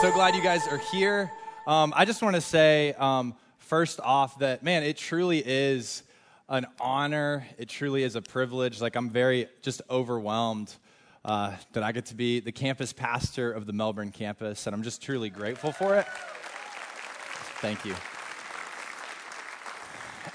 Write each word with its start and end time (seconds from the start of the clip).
so 0.00 0.10
glad 0.10 0.34
you 0.34 0.40
guys 0.40 0.66
are 0.66 0.78
here. 0.78 1.30
Um, 1.66 1.92
I 1.94 2.06
just 2.06 2.22
want 2.22 2.34
to 2.34 2.40
say, 2.40 2.94
um, 2.94 3.34
first 3.58 4.00
off, 4.00 4.38
that 4.38 4.62
man, 4.62 4.82
it 4.82 4.96
truly 4.96 5.42
is 5.44 6.04
an 6.48 6.66
honor. 6.80 7.46
It 7.58 7.68
truly 7.68 8.02
is 8.02 8.16
a 8.16 8.22
privilege. 8.22 8.80
Like, 8.80 8.96
I'm 8.96 9.10
very 9.10 9.48
just 9.60 9.82
overwhelmed 9.90 10.74
uh, 11.22 11.54
that 11.74 11.82
I 11.82 11.92
get 11.92 12.06
to 12.06 12.14
be 12.14 12.40
the 12.40 12.50
campus 12.50 12.94
pastor 12.94 13.52
of 13.52 13.66
the 13.66 13.74
Melbourne 13.74 14.10
campus, 14.10 14.66
and 14.66 14.74
I'm 14.74 14.82
just 14.82 15.02
truly 15.02 15.28
grateful 15.28 15.70
for 15.70 15.96
it. 15.96 16.06
Thank 17.60 17.84
you. 17.84 17.94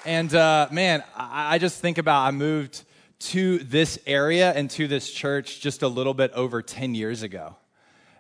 And 0.05 0.31
uh, 0.35 0.67
man, 0.71 1.03
I, 1.15 1.55
I 1.55 1.57
just 1.57 1.81
think 1.81 1.97
about 1.97 2.21
I 2.21 2.29
moved 2.29 2.83
to 3.17 3.57
this 3.57 3.97
area 4.05 4.51
and 4.51 4.69
to 4.71 4.87
this 4.87 5.11
church 5.11 5.59
just 5.59 5.81
a 5.81 5.87
little 5.87 6.13
bit 6.13 6.31
over 6.33 6.61
10 6.61 6.93
years 6.93 7.23
ago. 7.23 7.55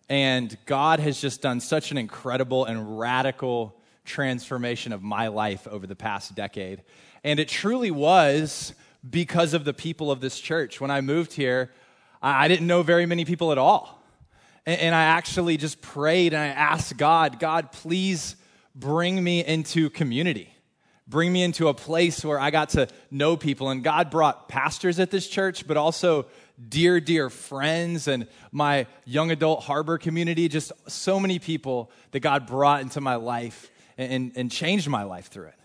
And 0.09 0.55
God 0.65 0.99
has 0.99 1.19
just 1.19 1.41
done 1.41 1.59
such 1.59 1.91
an 1.91 1.97
incredible 1.97 2.65
and 2.65 2.99
radical 2.99 3.75
transformation 4.05 4.93
of 4.93 5.01
my 5.01 5.27
life 5.27 5.67
over 5.67 5.87
the 5.87 5.95
past 5.95 6.35
decade. 6.35 6.83
And 7.23 7.39
it 7.39 7.47
truly 7.47 7.89
was 7.91 8.73
because 9.07 9.53
of 9.53 9.65
the 9.65 9.73
people 9.73 10.11
of 10.11 10.21
this 10.21 10.39
church. 10.39 10.79
When 10.79 10.91
I 10.91 11.01
moved 11.01 11.33
here, 11.33 11.71
I 12.21 12.47
didn't 12.47 12.67
know 12.67 12.83
very 12.83 13.05
many 13.05 13.25
people 13.25 13.51
at 13.51 13.57
all. 13.57 14.01
And 14.67 14.95
I 14.95 15.03
actually 15.03 15.57
just 15.57 15.81
prayed 15.81 16.33
and 16.33 16.41
I 16.41 16.47
asked 16.47 16.97
God, 16.97 17.39
God, 17.39 17.71
please 17.71 18.35
bring 18.73 19.23
me 19.23 19.45
into 19.45 19.91
community. 19.91 20.51
Bring 21.07 21.31
me 21.31 21.43
into 21.43 21.67
a 21.67 21.73
place 21.73 22.25
where 22.25 22.39
I 22.39 22.49
got 22.49 22.69
to 22.69 22.87
know 23.11 23.37
people. 23.37 23.69
And 23.69 23.83
God 23.83 24.09
brought 24.09 24.49
pastors 24.49 24.99
at 24.99 25.11
this 25.11 25.27
church, 25.27 25.67
but 25.67 25.77
also 25.77 26.25
dear, 26.69 26.99
dear 26.99 27.29
friends 27.29 28.07
and 28.07 28.27
my 28.51 28.87
young 29.05 29.31
adult 29.31 29.63
harbor 29.63 29.97
community, 29.97 30.47
just 30.47 30.71
so 30.87 31.19
many 31.19 31.39
people 31.39 31.91
that 32.11 32.21
God 32.21 32.47
brought 32.47 32.81
into 32.81 33.01
my 33.01 33.15
life 33.15 33.69
and, 33.97 34.31
and 34.35 34.51
changed 34.51 34.87
my 34.87 35.03
life 35.03 35.27
through 35.27 35.47
it. 35.47 35.55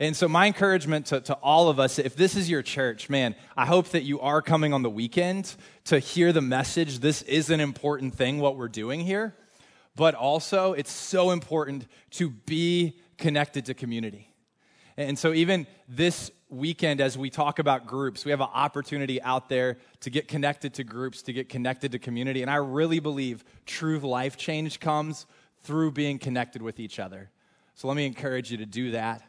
And 0.00 0.16
so, 0.16 0.26
my 0.26 0.46
encouragement 0.46 1.06
to, 1.06 1.20
to 1.20 1.34
all 1.34 1.68
of 1.68 1.78
us, 1.78 2.00
if 2.00 2.16
this 2.16 2.34
is 2.34 2.50
your 2.50 2.62
church, 2.62 3.08
man, 3.08 3.36
I 3.56 3.64
hope 3.64 3.90
that 3.90 4.02
you 4.02 4.20
are 4.20 4.42
coming 4.42 4.72
on 4.72 4.82
the 4.82 4.90
weekend 4.90 5.54
to 5.84 6.00
hear 6.00 6.32
the 6.32 6.40
message. 6.40 6.98
This 6.98 7.22
is 7.22 7.48
an 7.50 7.60
important 7.60 8.14
thing, 8.14 8.40
what 8.40 8.56
we're 8.56 8.68
doing 8.68 9.00
here. 9.00 9.36
But 9.94 10.16
also, 10.16 10.72
it's 10.72 10.90
so 10.90 11.30
important 11.30 11.86
to 12.12 12.30
be 12.30 12.98
connected 13.18 13.66
to 13.66 13.74
community. 13.74 14.34
And 14.96 15.16
so, 15.16 15.32
even 15.32 15.68
this 15.88 16.32
weekend, 16.54 17.00
as 17.00 17.18
we 17.18 17.30
talk 17.30 17.58
about 17.58 17.86
groups, 17.86 18.24
we 18.24 18.30
have 18.30 18.40
an 18.40 18.48
opportunity 18.52 19.20
out 19.22 19.48
there 19.48 19.78
to 20.00 20.10
get 20.10 20.28
connected 20.28 20.74
to 20.74 20.84
groups, 20.84 21.22
to 21.22 21.32
get 21.32 21.48
connected 21.48 21.92
to 21.92 21.98
community. 21.98 22.42
And 22.42 22.50
I 22.50 22.56
really 22.56 23.00
believe 23.00 23.44
true 23.66 23.98
life 23.98 24.36
change 24.36 24.80
comes 24.80 25.26
through 25.62 25.92
being 25.92 26.18
connected 26.18 26.62
with 26.62 26.78
each 26.78 26.98
other. 26.98 27.30
So, 27.74 27.88
let 27.88 27.96
me 27.96 28.06
encourage 28.06 28.50
you 28.50 28.58
to 28.58 28.66
do 28.66 28.92
that. 28.92 29.22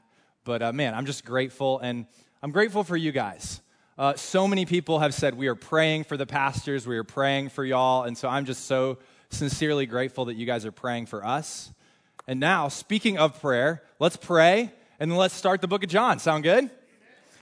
But 0.43 0.61
uh, 0.61 0.73
man, 0.73 0.93
I'm 0.93 1.05
just 1.05 1.25
grateful. 1.25 1.79
And 1.79 2.05
I'm 2.43 2.51
grateful 2.51 2.83
for 2.83 2.95
you 2.95 3.11
guys. 3.11 3.61
Uh, 3.97 4.13
so 4.15 4.47
many 4.47 4.65
people 4.65 4.99
have 4.99 5.13
said, 5.13 5.35
We 5.35 5.47
are 5.47 5.55
praying 5.55 6.03
for 6.03 6.17
the 6.17 6.25
pastors, 6.25 6.85
we 6.85 6.97
are 6.97 7.03
praying 7.03 7.49
for 7.49 7.65
y'all. 7.65 8.03
And 8.03 8.17
so, 8.17 8.29
I'm 8.29 8.45
just 8.45 8.65
so 8.65 8.99
sincerely 9.29 9.85
grateful 9.85 10.25
that 10.25 10.35
you 10.35 10.45
guys 10.45 10.65
are 10.65 10.71
praying 10.71 11.07
for 11.07 11.25
us. 11.25 11.71
And 12.27 12.39
now, 12.39 12.67
speaking 12.67 13.17
of 13.17 13.41
prayer, 13.41 13.83
let's 13.99 14.15
pray 14.15 14.71
and 14.99 15.11
then 15.11 15.17
let's 15.17 15.33
start 15.33 15.61
the 15.61 15.67
book 15.67 15.83
of 15.83 15.89
John. 15.89 16.19
Sound 16.19 16.43
good? 16.43 16.69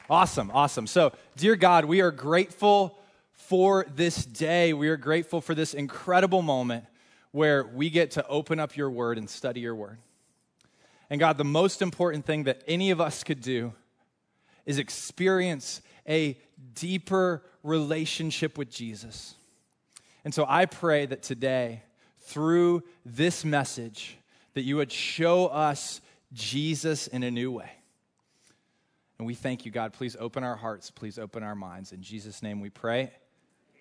Awesome, 0.09 0.51
awesome. 0.53 0.85
So, 0.85 1.13
dear 1.37 1.55
God, 1.55 1.85
we 1.85 2.01
are 2.01 2.11
grateful 2.11 2.99
for 3.31 3.85
this 3.95 4.25
day. 4.25 4.73
We 4.73 4.89
are 4.89 4.97
grateful 4.97 5.39
for 5.39 5.55
this 5.55 5.73
incredible 5.73 6.41
moment 6.41 6.85
where 7.31 7.66
we 7.66 7.89
get 7.89 8.11
to 8.11 8.28
open 8.28 8.59
up 8.59 8.75
your 8.75 8.91
word 8.91 9.17
and 9.17 9.29
study 9.29 9.61
your 9.61 9.75
word. 9.75 9.97
And 11.09 11.22
God, 11.22 11.38
the 11.38 11.45
most 11.45 11.81
important 11.81 12.25
thing 12.25 12.44
that 12.44 12.63
any 12.67 12.91
of 12.91 13.00
us 13.00 13.23
could 13.23 13.39
do 13.39 13.73
is 14.66 14.78
experience 14.78 15.81
a 16.07 16.38
deeper 16.75 17.41
relationship 17.63 18.57
with 18.57 18.69
Jesus. 18.69 19.35
And 20.25 20.33
so 20.33 20.45
I 20.49 20.66
pray 20.66 21.05
that 21.05 21.23
today, 21.23 21.83
through 22.19 22.83
this 23.05 23.45
message, 23.45 24.17
that 24.53 24.63
you 24.63 24.75
would 24.75 24.91
show 24.91 25.47
us 25.47 26.01
Jesus 26.33 27.07
in 27.07 27.23
a 27.23 27.31
new 27.31 27.51
way. 27.51 27.72
And 29.23 29.28
we 29.29 29.35
thank 29.35 29.63
you, 29.63 29.72
God. 29.72 29.94
Please 29.94 30.17
open 30.19 30.44
our 30.44 30.57
hearts. 30.57 30.91
Please 30.91 31.17
open 31.17 31.44
our 31.44 31.56
minds. 31.56 31.94
In 31.94 32.01
Jesus' 32.01 32.44
name 32.44 32.59
we 32.59 32.69
pray. 32.69 33.09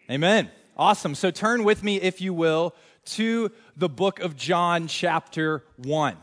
Amen. 0.08 0.48
Awesome. 0.76 1.16
So 1.16 1.32
turn 1.32 1.64
with 1.64 1.82
me, 1.82 2.00
if 2.00 2.20
you 2.20 2.32
will, 2.32 2.76
to 3.06 3.50
the 3.76 3.88
book 3.88 4.20
of 4.20 4.36
John, 4.36 4.86
chapter 4.86 5.64
1. 5.78 6.16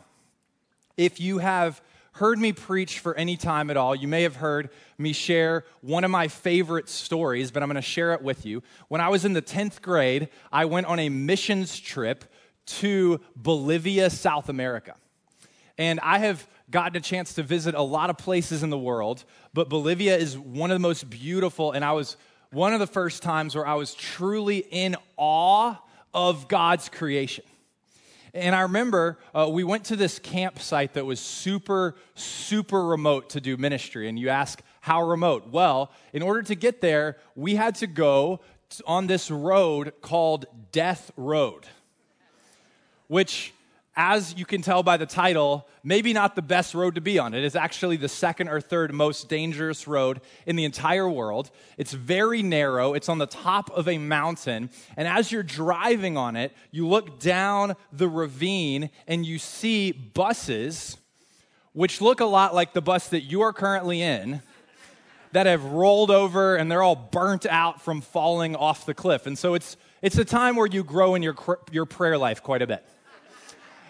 If 0.95 1.19
you 1.19 1.39
have 1.39 1.81
heard 2.13 2.39
me 2.39 2.53
preach 2.53 2.99
for 2.99 3.13
any 3.15 3.35
time 3.35 3.69
at 3.69 3.75
all, 3.75 3.93
you 3.93 4.07
may 4.07 4.23
have 4.23 4.37
heard 4.37 4.69
me 4.97 5.11
share 5.11 5.65
one 5.81 6.05
of 6.05 6.11
my 6.11 6.29
favorite 6.29 6.87
stories, 6.87 7.51
but 7.51 7.61
I'm 7.61 7.67
going 7.67 7.75
to 7.75 7.81
share 7.81 8.13
it 8.13 8.21
with 8.21 8.45
you. 8.45 8.63
When 8.87 9.01
I 9.01 9.09
was 9.09 9.25
in 9.25 9.33
the 9.33 9.41
10th 9.41 9.81
grade, 9.81 10.29
I 10.49 10.63
went 10.63 10.87
on 10.87 10.97
a 10.97 11.09
missions 11.09 11.77
trip 11.77 12.23
to 12.67 13.19
Bolivia, 13.35 14.11
South 14.11 14.47
America. 14.47 14.95
And 15.77 15.99
I 15.99 16.19
have 16.19 16.47
gotten 16.71 16.97
a 16.97 17.01
chance 17.01 17.33
to 17.35 17.43
visit 17.43 17.75
a 17.75 17.81
lot 17.81 18.09
of 18.09 18.17
places 18.17 18.63
in 18.63 18.69
the 18.69 18.77
world, 18.77 19.23
but 19.53 19.69
Bolivia 19.69 20.15
is 20.17 20.37
one 20.37 20.71
of 20.71 20.75
the 20.75 20.87
most 20.87 21.09
beautiful. 21.09 21.71
And 21.71 21.83
I 21.83 21.93
was 21.93 22.17
one 22.51 22.73
of 22.73 22.79
the 22.79 22.87
first 22.87 23.23
times 23.23 23.55
where 23.55 23.67
I 23.67 23.75
was 23.75 23.93
truly 23.93 24.57
in 24.57 24.95
awe 25.17 25.75
of 26.13 26.47
God's 26.47 26.89
creation. 26.89 27.45
And 28.33 28.55
I 28.55 28.61
remember 28.61 29.17
uh, 29.33 29.49
we 29.51 29.63
went 29.63 29.85
to 29.85 29.95
this 29.95 30.19
campsite 30.19 30.93
that 30.93 31.05
was 31.05 31.19
super, 31.19 31.95
super 32.13 32.85
remote 32.85 33.31
to 33.31 33.41
do 33.41 33.57
ministry. 33.57 34.07
And 34.07 34.19
you 34.19 34.29
ask, 34.29 34.61
how 34.81 35.03
remote? 35.03 35.49
Well, 35.49 35.91
in 36.13 36.21
order 36.21 36.43
to 36.43 36.55
get 36.55 36.81
there, 36.81 37.17
we 37.35 37.55
had 37.55 37.75
to 37.75 37.87
go 37.87 38.41
on 38.85 39.07
this 39.07 39.31
road 39.31 39.93
called 40.01 40.45
Death 40.71 41.11
Road, 41.17 41.65
which 43.07 43.53
as 43.99 44.33
you 44.37 44.45
can 44.45 44.61
tell 44.61 44.81
by 44.81 44.95
the 44.95 45.05
title, 45.05 45.67
maybe 45.83 46.13
not 46.13 46.33
the 46.33 46.41
best 46.41 46.73
road 46.73 46.95
to 46.95 47.01
be 47.01 47.19
on. 47.19 47.33
It 47.33 47.43
is 47.43 47.53
actually 47.53 47.97
the 47.97 48.07
second 48.07 48.47
or 48.47 48.61
third 48.61 48.93
most 48.93 49.27
dangerous 49.27 49.89
road 49.89 50.21
in 50.45 50.55
the 50.55 50.63
entire 50.63 51.09
world. 51.09 51.51
It's 51.77 51.91
very 51.91 52.41
narrow, 52.41 52.93
it's 52.93 53.09
on 53.09 53.17
the 53.17 53.25
top 53.25 53.69
of 53.71 53.89
a 53.89 53.97
mountain. 53.97 54.69
And 54.95 55.05
as 55.05 55.33
you're 55.33 55.43
driving 55.43 56.15
on 56.15 56.37
it, 56.37 56.53
you 56.71 56.87
look 56.87 57.19
down 57.19 57.75
the 57.91 58.07
ravine 58.07 58.89
and 59.05 59.25
you 59.25 59.37
see 59.37 59.91
buses, 59.91 60.95
which 61.73 61.99
look 61.99 62.21
a 62.21 62.25
lot 62.25 62.55
like 62.55 62.71
the 62.71 62.81
bus 62.81 63.09
that 63.09 63.23
you 63.23 63.41
are 63.41 63.51
currently 63.51 64.01
in. 64.01 64.41
That 65.33 65.45
have 65.45 65.65
rolled 65.65 66.09
over 66.09 66.55
and 66.55 66.71
they're 66.71 66.81
all 66.81 66.95
burnt 66.95 67.45
out 67.45 67.81
from 67.81 67.99
falling 67.99 68.55
off 68.55 68.85
the 68.85 68.93
cliff. 68.93 69.27
And 69.27 69.37
so 69.37 69.55
it's, 69.55 69.75
it's 70.01 70.17
a 70.17 70.25
time 70.25 70.55
where 70.55 70.67
you 70.67 70.85
grow 70.85 71.15
in 71.15 71.21
your, 71.21 71.35
your 71.69 71.85
prayer 71.85 72.17
life 72.17 72.41
quite 72.41 72.61
a 72.61 72.67
bit. 72.67 72.83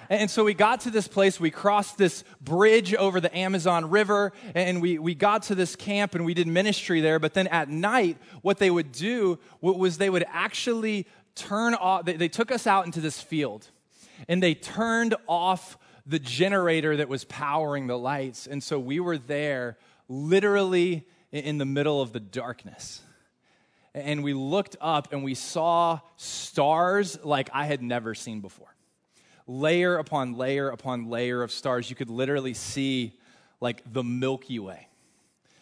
And 0.10 0.30
so 0.32 0.44
we 0.44 0.56
got 0.56 0.82
to 0.82 0.92
this 0.92 1.08
place, 1.08 1.40
we 1.40 1.52
crossed 1.52 2.00
this 2.00 2.24
bridge 2.42 2.96
over 2.96 3.22
the 3.22 3.36
Amazon 3.38 3.92
River, 3.92 4.34
and 4.56 4.82
we, 4.82 4.98
we 4.98 5.14
got 5.14 5.44
to 5.44 5.56
this 5.56 5.76
camp 5.76 6.16
and 6.16 6.26
we 6.26 6.34
did 6.34 6.48
ministry 6.48 7.00
there. 7.00 7.20
But 7.20 7.36
then 7.36 7.46
at 7.48 7.70
night, 7.70 8.18
what 8.42 8.58
they 8.58 8.72
would 8.72 8.92
do 8.92 9.38
was 9.62 10.00
they 10.00 10.10
would 10.10 10.26
actually 10.28 11.06
turn 11.36 11.76
off, 11.76 12.06
they, 12.06 12.14
they 12.14 12.28
took 12.28 12.52
us 12.52 12.66
out 12.66 12.88
into 12.88 13.02
this 13.02 13.22
field 13.22 13.70
and 14.28 14.42
they 14.42 14.56
turned 14.56 15.14
off 15.28 15.78
the 16.08 16.20
generator 16.20 16.98
that 16.98 17.08
was 17.08 17.24
powering 17.26 17.86
the 17.86 17.98
lights. 17.98 18.48
And 18.48 18.64
so 18.64 18.80
we 18.80 19.00
were 19.00 19.20
there 19.20 19.78
literally 20.08 21.06
in 21.32 21.60
the 21.60 21.66
middle 21.66 22.02
of 22.02 22.14
the 22.14 22.20
darkness. 22.20 23.02
And 23.94 24.24
we 24.24 24.34
looked 24.34 24.76
up 24.82 25.14
and 25.14 25.24
we 25.24 25.36
saw 25.36 26.00
stars 26.16 27.20
like 27.24 27.52
I 27.54 27.66
had 27.66 27.84
never 27.84 28.16
seen 28.16 28.42
before 28.42 28.74
layer 29.50 29.98
upon 29.98 30.36
layer 30.36 30.70
upon 30.70 31.10
layer 31.10 31.42
of 31.42 31.52
stars. 31.52 31.90
You 31.90 31.96
could 31.96 32.10
literally 32.10 32.54
see 32.54 33.18
like 33.60 33.82
the 33.92 34.04
Milky 34.04 34.60
Way. 34.60 34.88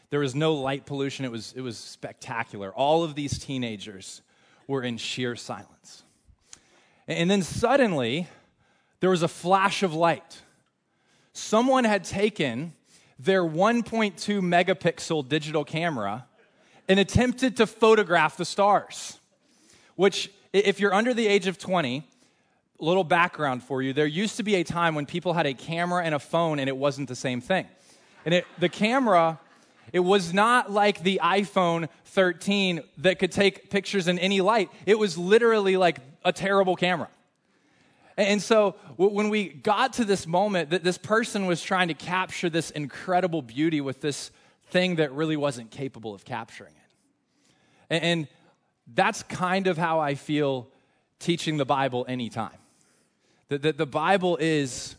There 0.10 0.20
was 0.20 0.36
no 0.36 0.56
light 0.56 0.86
pollution, 0.86 1.26
it 1.26 1.32
was, 1.32 1.54
it 1.56 1.62
was 1.62 1.78
spectacular. 1.78 2.72
All 2.74 3.04
of 3.04 3.16
these 3.16 3.40
teenagers 3.40 4.22
were 4.68 4.84
in 4.84 4.98
sheer 4.98 5.36
silence. 5.36 6.04
And 7.08 7.32
then 7.32 7.42
suddenly, 7.42 8.28
there 9.00 9.10
was 9.10 9.24
a 9.24 9.28
flash 9.28 9.84
of 9.84 9.94
light. 9.94 10.42
Someone 11.32 11.86
had 11.86 12.04
taken 12.04 12.74
their 13.18 13.44
1.2 13.44 14.16
megapixel 14.42 15.28
digital 15.28 15.64
camera 15.64 16.26
and 16.90 17.00
attempted 17.00 17.58
to 17.58 17.68
photograph 17.68 18.38
the 18.38 18.46
stars, 18.46 19.20
which, 19.96 20.30
if 20.52 20.80
you're 20.80 20.94
under 20.94 21.14
the 21.14 21.28
age 21.28 21.48
of 21.48 21.58
20, 21.58 22.06
little 22.80 23.04
background 23.04 23.64
for 23.64 23.82
you 23.82 23.94
there 23.94 24.06
used 24.06 24.38
to 24.38 24.44
be 24.44 24.56
a 24.56 24.64
time 24.64 24.96
when 24.96 25.06
people 25.06 25.34
had 25.34 25.46
a 25.46 25.54
camera 25.54 26.04
and 26.04 26.14
a 26.14 26.20
phone 26.20 26.60
and 26.60 26.68
it 26.70 26.78
wasn't 26.78 27.08
the 27.08 27.16
same 27.16 27.42
thing 27.42 27.66
and 28.26 28.34
it, 28.34 28.46
the 28.60 28.70
camera 28.70 29.40
it 29.94 30.00
was 30.02 30.34
not 30.34 30.72
like 30.72 31.02
the 31.02 31.20
iphone 31.24 31.90
13 32.06 32.82
that 33.00 33.18
could 33.20 33.32
take 33.32 33.70
pictures 33.70 34.08
in 34.08 34.20
any 34.20 34.42
light 34.42 34.70
it 34.86 35.00
was 35.00 35.18
literally 35.18 35.76
like 35.78 36.00
a 36.24 36.32
terrible 36.32 36.76
camera 36.76 37.10
And 38.18 38.42
so 38.42 38.72
when 38.98 39.30
we 39.30 39.50
got 39.50 39.94
to 39.94 40.06
this 40.06 40.26
moment, 40.26 40.72
that 40.72 40.84
this 40.84 40.98
person 40.98 41.46
was 41.46 41.62
trying 41.62 41.90
to 41.90 41.94
capture 41.94 42.50
this 42.50 42.72
incredible 42.72 43.44
beauty 43.44 43.80
with 43.80 44.02
this 44.02 44.32
thing 44.72 44.96
that 44.96 45.14
really 45.14 45.38
wasn't 45.38 45.70
capable 45.70 46.16
of 46.16 46.26
capturing 46.26 46.74
it. 46.74 48.04
And 48.04 48.28
that's 48.92 49.22
kind 49.22 49.68
of 49.68 49.78
how 49.78 50.00
I 50.00 50.16
feel 50.16 50.68
teaching 51.20 51.58
the 51.58 51.66
Bible 51.66 52.06
anytime. 52.08 52.58
That 53.50 53.62
the, 53.62 53.74
the 53.74 53.86
Bible 53.86 54.38
is 54.38 54.96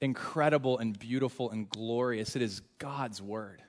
incredible 0.00 0.78
and 0.78 0.98
beautiful 0.98 1.50
and 1.50 1.68
glorious. 1.68 2.36
It 2.36 2.42
is 2.42 2.60
God's 2.78 3.20
word. 3.20 3.62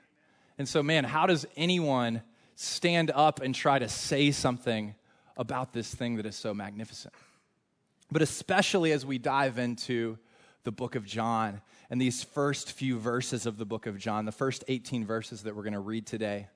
And 0.58 0.68
so, 0.68 0.82
man, 0.82 1.04
how 1.04 1.26
does 1.26 1.46
anyone 1.56 2.22
stand 2.54 3.10
up 3.14 3.42
and 3.42 3.54
try 3.54 3.78
to 3.78 3.88
say 3.88 4.30
something 4.30 4.94
about 5.36 5.72
this 5.72 5.94
thing 5.94 6.16
that 6.16 6.26
is 6.26 6.36
so 6.36 6.54
magnificent? 6.54 7.14
But 8.10 8.22
especially 8.22 8.92
as 8.92 9.04
we 9.04 9.18
dive 9.18 9.58
into 9.58 10.18
the 10.64 10.72
book 10.72 10.94
of 10.94 11.04
John 11.04 11.60
and 11.90 12.00
these 12.00 12.22
first 12.22 12.72
few 12.72 12.98
verses 12.98 13.46
of 13.46 13.58
the 13.58 13.66
book 13.66 13.86
of 13.86 13.98
John, 13.98 14.24
the 14.24 14.32
first 14.32 14.64
18 14.68 15.04
verses 15.04 15.42
that 15.42 15.54
we're 15.54 15.62
going 15.62 15.72
to 15.74 15.80
read 15.80 16.06
today, 16.06 16.48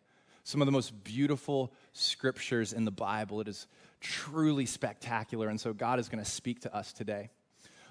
some 0.45 0.63
of 0.63 0.67
the 0.67 0.73
most 0.73 1.05
beautiful 1.05 1.73
scriptures 1.93 2.73
in 2.73 2.85
the 2.85 2.91
Bible. 2.91 3.41
It 3.41 3.49
is 3.49 3.67
truly 4.01 4.67
spectacular. 4.67 5.49
And 5.49 5.61
so 5.61 5.73
God 5.73 5.99
is 5.99 6.09
going 6.09 6.25
to 6.25 6.31
speak 6.31 6.61
to 6.63 6.75
us 6.75 6.93
today. 6.93 7.31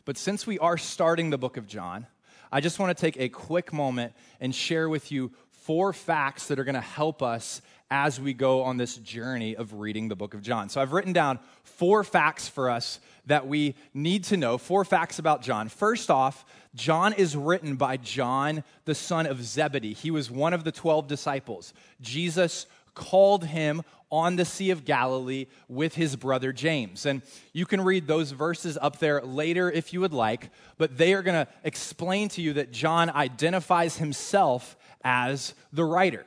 But 0.05 0.17
since 0.17 0.47
we 0.47 0.59
are 0.59 0.77
starting 0.77 1.29
the 1.29 1.37
book 1.37 1.57
of 1.57 1.67
John, 1.67 2.07
I 2.51 2.61
just 2.61 2.79
want 2.79 2.95
to 2.95 2.99
take 2.99 3.17
a 3.17 3.29
quick 3.29 3.71
moment 3.73 4.13
and 4.39 4.53
share 4.53 4.89
with 4.89 5.11
you 5.11 5.31
four 5.51 5.93
facts 5.93 6.47
that 6.47 6.57
are 6.59 6.63
going 6.63 6.75
to 6.75 6.81
help 6.81 7.21
us 7.21 7.61
as 7.91 8.19
we 8.19 8.33
go 8.33 8.63
on 8.63 8.77
this 8.77 8.97
journey 8.97 9.55
of 9.55 9.73
reading 9.73 10.09
the 10.09 10.15
book 10.15 10.33
of 10.33 10.41
John. 10.41 10.69
So 10.69 10.81
I've 10.81 10.93
written 10.93 11.13
down 11.13 11.39
four 11.63 12.03
facts 12.03 12.47
for 12.47 12.69
us 12.69 12.99
that 13.25 13.47
we 13.47 13.75
need 13.93 14.23
to 14.25 14.37
know, 14.37 14.57
four 14.57 14.85
facts 14.85 15.19
about 15.19 15.41
John. 15.41 15.69
First 15.69 16.09
off, 16.11 16.45
John 16.75 17.13
is 17.13 17.35
written 17.35 17.75
by 17.75 17.97
John, 17.97 18.63
the 18.85 18.95
son 18.95 19.25
of 19.25 19.43
Zebedee. 19.43 19.93
He 19.93 20.11
was 20.11 20.29
one 20.29 20.53
of 20.53 20.63
the 20.63 20.71
12 20.71 21.07
disciples. 21.07 21.73
Jesus 22.01 22.67
called 22.93 23.45
him 23.45 23.81
on 24.11 24.35
the 24.35 24.45
Sea 24.45 24.71
of 24.71 24.85
Galilee 24.85 25.47
with 25.67 25.95
his 25.95 26.15
brother 26.15 26.51
James. 26.51 27.05
And 27.05 27.21
you 27.53 27.65
can 27.65 27.81
read 27.81 28.07
those 28.07 28.31
verses 28.31 28.77
up 28.81 28.99
there 28.99 29.21
later 29.21 29.71
if 29.71 29.93
you 29.93 30.01
would 30.01 30.13
like, 30.13 30.49
but 30.77 30.97
they 30.97 31.13
are 31.13 31.21
going 31.21 31.45
to 31.45 31.51
explain 31.63 32.29
to 32.29 32.41
you 32.41 32.53
that 32.53 32.71
John 32.71 33.09
identifies 33.09 33.97
himself 33.97 34.77
as 35.03 35.53
the 35.71 35.85
writer. 35.85 36.25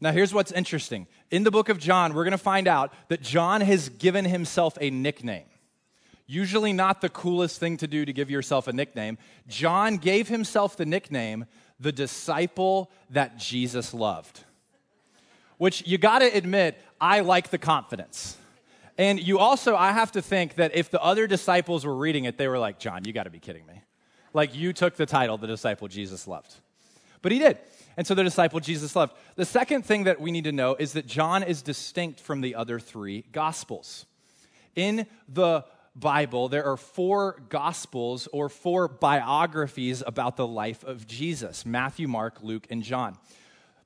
Now, 0.00 0.12
here's 0.12 0.32
what's 0.32 0.52
interesting. 0.52 1.06
In 1.30 1.42
the 1.42 1.50
book 1.50 1.68
of 1.68 1.78
John, 1.78 2.14
we're 2.14 2.24
going 2.24 2.32
to 2.32 2.38
find 2.38 2.68
out 2.68 2.92
that 3.08 3.20
John 3.20 3.60
has 3.60 3.88
given 3.88 4.24
himself 4.24 4.78
a 4.80 4.90
nickname. 4.90 5.44
Usually, 6.26 6.72
not 6.72 7.00
the 7.00 7.08
coolest 7.08 7.58
thing 7.58 7.78
to 7.78 7.86
do 7.86 8.04
to 8.04 8.12
give 8.12 8.30
yourself 8.30 8.68
a 8.68 8.72
nickname. 8.72 9.18
John 9.48 9.96
gave 9.96 10.28
himself 10.28 10.76
the 10.76 10.84
nickname, 10.84 11.46
the 11.80 11.90
disciple 11.90 12.90
that 13.10 13.38
Jesus 13.38 13.94
loved. 13.94 14.44
Which 15.56 15.86
you 15.86 15.98
got 15.98 16.20
to 16.20 16.26
admit, 16.26 16.80
I 17.00 17.20
like 17.20 17.50
the 17.50 17.58
confidence. 17.58 18.36
And 18.96 19.20
you 19.20 19.38
also, 19.38 19.76
I 19.76 19.92
have 19.92 20.12
to 20.12 20.22
think 20.22 20.56
that 20.56 20.74
if 20.74 20.90
the 20.90 21.00
other 21.00 21.26
disciples 21.26 21.86
were 21.86 21.94
reading 21.94 22.24
it, 22.24 22.36
they 22.36 22.48
were 22.48 22.58
like, 22.58 22.80
John, 22.80 23.04
you 23.04 23.12
got 23.12 23.24
to 23.24 23.30
be 23.30 23.38
kidding 23.38 23.64
me. 23.66 23.82
Like, 24.34 24.54
you 24.54 24.72
took 24.72 24.96
the 24.96 25.06
title, 25.06 25.38
the 25.38 25.46
disciple 25.46 25.88
Jesus 25.88 26.26
loved. 26.26 26.54
But 27.22 27.32
he 27.32 27.38
did. 27.38 27.58
And 27.96 28.06
so 28.06 28.14
the 28.14 28.24
disciple 28.24 28.60
Jesus 28.60 28.94
loved. 28.94 29.14
The 29.36 29.44
second 29.44 29.84
thing 29.84 30.04
that 30.04 30.20
we 30.20 30.30
need 30.30 30.44
to 30.44 30.52
know 30.52 30.74
is 30.74 30.92
that 30.92 31.06
John 31.06 31.42
is 31.42 31.62
distinct 31.62 32.20
from 32.20 32.40
the 32.40 32.54
other 32.54 32.78
three 32.78 33.24
gospels. 33.32 34.06
In 34.76 35.06
the 35.28 35.64
Bible, 35.96 36.48
there 36.48 36.64
are 36.64 36.76
four 36.76 37.42
gospels 37.48 38.28
or 38.32 38.48
four 38.48 38.86
biographies 38.86 40.02
about 40.06 40.36
the 40.36 40.46
life 40.46 40.84
of 40.84 41.06
Jesus 41.06 41.66
Matthew, 41.66 42.06
Mark, 42.06 42.42
Luke, 42.42 42.66
and 42.70 42.82
John. 42.82 43.16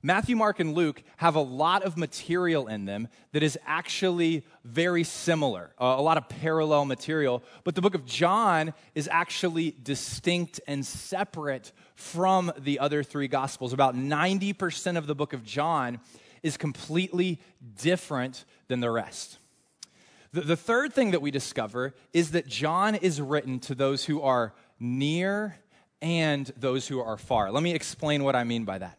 Matthew, 0.05 0.35
Mark, 0.35 0.59
and 0.59 0.73
Luke 0.73 1.01
have 1.15 1.35
a 1.35 1.41
lot 1.41 1.83
of 1.83 1.95
material 1.95 2.67
in 2.67 2.83
them 2.83 3.07
that 3.31 3.41
is 3.41 3.57
actually 3.65 4.45
very 4.65 5.05
similar, 5.05 5.71
a 5.77 6.01
lot 6.01 6.17
of 6.17 6.27
parallel 6.27 6.83
material. 6.83 7.41
But 7.63 7.75
the 7.75 7.81
book 7.81 7.95
of 7.95 8.05
John 8.05 8.73
is 8.95 9.07
actually 9.09 9.73
distinct 9.81 10.59
and 10.67 10.85
separate 10.85 11.71
from 11.95 12.51
the 12.57 12.79
other 12.79 13.01
three 13.01 13.29
gospels. 13.29 13.71
About 13.71 13.95
90% 13.95 14.97
of 14.97 15.07
the 15.07 15.15
book 15.15 15.31
of 15.31 15.45
John 15.45 16.01
is 16.43 16.57
completely 16.57 17.39
different 17.81 18.43
than 18.67 18.81
the 18.81 18.91
rest. 18.91 19.39
The 20.33 20.57
third 20.57 20.91
thing 20.91 21.11
that 21.11 21.21
we 21.21 21.31
discover 21.31 21.93
is 22.11 22.31
that 22.31 22.45
John 22.45 22.95
is 22.95 23.21
written 23.21 23.59
to 23.61 23.75
those 23.75 24.03
who 24.03 24.21
are 24.21 24.53
near 24.81 25.59
and 26.01 26.51
those 26.57 26.89
who 26.89 26.99
are 26.99 27.17
far. 27.17 27.51
Let 27.51 27.63
me 27.63 27.73
explain 27.73 28.25
what 28.25 28.35
I 28.35 28.43
mean 28.43 28.65
by 28.65 28.79
that. 28.79 28.97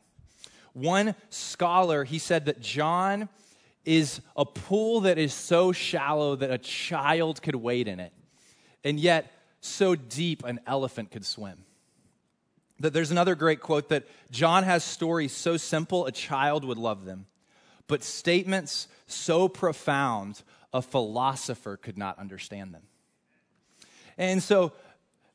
One 0.74 1.14
scholar, 1.30 2.04
he 2.04 2.18
said 2.18 2.46
that 2.46 2.60
John 2.60 3.28
is 3.84 4.20
a 4.36 4.44
pool 4.44 5.02
that 5.02 5.18
is 5.18 5.32
so 5.32 5.72
shallow 5.72 6.36
that 6.36 6.50
a 6.50 6.58
child 6.58 7.40
could 7.42 7.54
wade 7.54 7.88
in 7.88 8.00
it, 8.00 8.12
and 8.82 8.98
yet 8.98 9.32
so 9.60 9.94
deep 9.94 10.44
an 10.44 10.60
elephant 10.66 11.10
could 11.10 11.24
swim. 11.24 11.64
That 12.80 12.92
there's 12.92 13.10
another 13.10 13.34
great 13.34 13.60
quote 13.60 13.88
that 13.90 14.04
John 14.30 14.64
has 14.64 14.84
stories 14.84 15.32
so 15.32 15.56
simple 15.56 16.06
a 16.06 16.12
child 16.12 16.64
would 16.64 16.78
love 16.78 17.04
them, 17.04 17.26
but 17.86 18.02
statements 18.02 18.88
so 19.06 19.48
profound 19.48 20.42
a 20.72 20.82
philosopher 20.82 21.76
could 21.76 21.96
not 21.96 22.18
understand 22.18 22.74
them. 22.74 22.82
And 24.18 24.42
so 24.42 24.72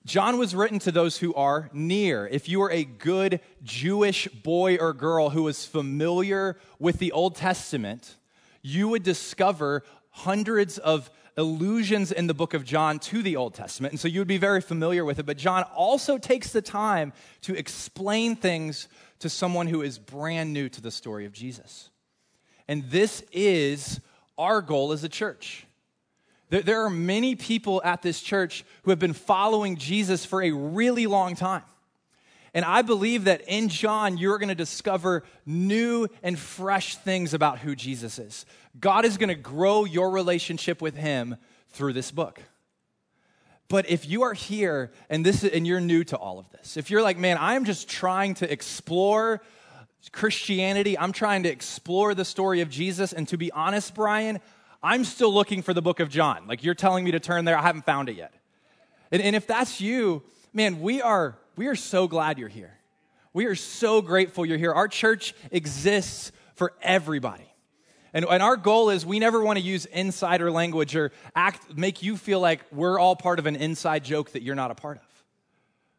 John 0.10 0.40
was 0.40 0.56
written 0.56 0.80
to 0.80 0.92
those 0.92 1.20
who 1.20 1.36
are 1.36 1.70
near. 1.72 2.26
If 2.26 2.50
you 2.50 2.64
are 2.64 2.72
a 2.72 2.84
good 2.84 3.42
Jewish 3.62 4.28
boy 4.28 4.78
or 4.78 4.92
girl 4.92 5.30
who 5.30 5.48
is 5.48 5.68
familiar 5.68 6.58
with 6.80 6.98
the 6.98 7.12
Old 7.12 7.36
Testament, 7.36 8.16
you 8.64 8.88
would 8.88 9.04
discover 9.04 9.84
hundreds 10.10 10.80
of 10.80 11.12
allusions 11.38 12.12
in 12.12 12.26
the 12.26 12.34
book 12.34 12.56
of 12.56 12.66
John 12.66 12.98
to 12.98 13.22
the 13.22 13.36
Old 13.36 13.54
Testament. 13.54 13.92
And 13.92 14.00
so 14.00 14.08
you 14.08 14.20
would 14.20 14.28
be 14.28 14.40
very 14.40 14.62
familiar 14.62 15.06
with 15.06 15.20
it. 15.20 15.28
But 15.28 15.38
John 15.38 15.62
also 15.76 16.18
takes 16.18 16.52
the 16.52 16.64
time 16.64 17.14
to 17.42 17.54
explain 17.54 18.36
things 18.36 18.88
to 19.20 19.30
someone 19.30 19.68
who 19.68 19.84
is 19.84 20.00
brand 20.00 20.52
new 20.52 20.70
to 20.70 20.82
the 20.82 20.90
story 20.90 21.28
of 21.28 21.34
Jesus. 21.34 21.92
And 22.68 22.90
this 22.90 23.24
is 23.32 24.02
our 24.40 24.64
goal 24.64 24.92
as 24.92 25.04
a 25.04 25.10
church 25.10 25.68
there 26.50 26.84
are 26.84 26.90
many 26.90 27.36
people 27.36 27.82
at 27.84 28.02
this 28.02 28.22
church 28.22 28.66
who 28.84 28.92
have 28.92 29.00
been 29.00 29.14
following 29.14 29.76
Jesus 29.76 30.26
for 30.26 30.42
a 30.42 30.52
really 30.52 31.06
long 31.08 31.36
time. 31.36 31.64
And 32.54 32.66
I 32.66 32.82
believe 32.82 33.26
that 33.26 33.42
in 33.48 33.70
John, 33.70 34.18
you're 34.18 34.40
going 34.40 34.50
to 34.50 34.56
discover 34.56 35.24
new 35.46 36.08
and 36.24 36.38
fresh 36.38 36.96
things 36.96 37.36
about 37.36 37.60
who 37.60 37.76
Jesus 37.76 38.18
is. 38.18 38.46
God 38.80 39.06
is 39.06 39.18
going 39.18 39.30
to 39.30 39.36
grow 39.36 39.86
your 39.86 40.10
relationship 40.10 40.82
with 40.82 40.96
him 40.96 41.36
through 41.70 41.94
this 41.94 42.10
book. 42.10 42.42
But 43.68 43.88
if 43.88 44.10
you 44.10 44.24
are 44.24 44.34
here 44.34 44.92
and 45.12 45.24
this 45.24 45.44
and 45.44 45.68
you're 45.68 45.80
new 45.80 46.04
to 46.06 46.18
all 46.18 46.40
of 46.40 46.50
this, 46.50 46.76
if 46.76 46.90
you're 46.90 47.04
like, 47.04 47.20
man, 47.20 47.38
I'm 47.40 47.66
just 47.66 47.88
trying 47.88 48.34
to 48.36 48.52
explore 48.52 49.42
Christianity, 50.12 50.98
I'm 50.98 51.12
trying 51.12 51.44
to 51.44 51.50
explore 51.50 52.16
the 52.16 52.26
story 52.26 52.62
of 52.62 52.70
Jesus, 52.70 53.14
and 53.14 53.28
to 53.28 53.38
be 53.38 53.52
honest, 53.52 53.94
Brian, 53.94 54.40
I'm 54.82 55.04
still 55.04 55.34
looking 55.34 55.62
for 55.62 55.74
the 55.74 55.82
book 55.82 56.00
of 56.00 56.10
John. 56.10 56.48
Like 56.48 56.64
you're 56.64 56.76
telling 56.76 57.04
me 57.04 57.12
to 57.12 57.20
turn 57.20 57.46
there, 57.46 57.58
I 57.58 57.62
haven't 57.62 57.86
found 57.86 58.10
it 58.10 58.16
yet. 58.16 58.34
And, 59.12 59.22
and 59.22 59.36
if 59.36 59.48
that's 59.48 59.82
you, 59.82 60.24
man, 60.54 60.80
we 60.82 61.02
are, 61.02 61.38
we 61.56 61.68
are 61.68 61.76
so 61.76 62.08
glad 62.08 62.40
you're 62.40 62.48
here. 62.48 62.78
We 63.34 63.46
are 63.46 63.56
so 63.56 64.02
grateful 64.02 64.46
you're 64.46 64.58
here. 64.58 64.74
Our 64.74 64.88
church 64.88 65.36
exists 65.52 66.32
for 66.56 66.74
everybody. 66.82 67.46
And, 68.14 68.26
and 68.26 68.42
our 68.42 68.58
goal 68.58 68.90
is 68.90 69.06
we 69.06 69.20
never 69.20 69.44
want 69.44 69.60
to 69.60 69.64
use 69.64 69.86
insider 69.86 70.50
language 70.50 70.96
or 70.96 71.12
act, 71.36 71.78
make 71.78 72.02
you 72.02 72.18
feel 72.18 72.40
like 72.40 72.62
we're 72.72 72.98
all 72.98 73.16
part 73.16 73.38
of 73.40 73.46
an 73.46 73.56
inside 73.56 74.04
joke 74.04 74.32
that 74.32 74.42
you're 74.42 74.56
not 74.56 74.72
a 74.72 74.76
part 74.76 74.98
of. 74.98 75.04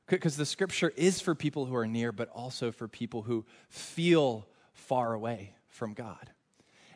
Because 0.08 0.36
the 0.36 0.46
scripture 0.46 0.92
is 0.96 1.20
for 1.20 1.36
people 1.36 1.66
who 1.66 1.76
are 1.76 1.86
near, 1.86 2.10
but 2.10 2.28
also 2.30 2.72
for 2.72 2.88
people 2.88 3.22
who 3.22 3.44
feel 3.68 4.48
far 4.72 5.14
away 5.14 5.54
from 5.68 5.94
God. 5.94 6.30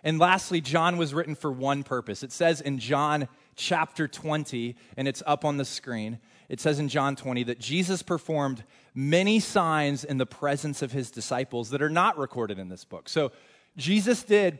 And 0.04 0.18
lastly, 0.18 0.60
John 0.60 0.98
was 0.98 1.14
written 1.14 1.34
for 1.34 1.50
one 1.50 1.82
purpose. 1.82 2.22
It 2.22 2.30
says 2.30 2.60
in 2.60 2.78
John 2.78 3.26
chapter 3.56 4.06
20, 4.06 4.76
and 4.98 5.08
it's 5.08 5.22
up 5.26 5.46
on 5.46 5.56
the 5.56 5.64
screen. 5.64 6.18
It 6.50 6.60
says 6.60 6.78
in 6.78 6.90
John 6.90 7.16
20 7.16 7.44
that 7.44 7.58
Jesus 7.58 8.02
performed 8.02 8.64
many 8.94 9.40
signs 9.40 10.04
in 10.04 10.18
the 10.18 10.26
presence 10.26 10.82
of 10.82 10.92
his 10.92 11.10
disciples 11.10 11.70
that 11.70 11.80
are 11.80 11.88
not 11.88 12.18
recorded 12.18 12.58
in 12.58 12.68
this 12.68 12.84
book. 12.84 13.08
So 13.08 13.32
Jesus 13.78 14.22
did 14.22 14.58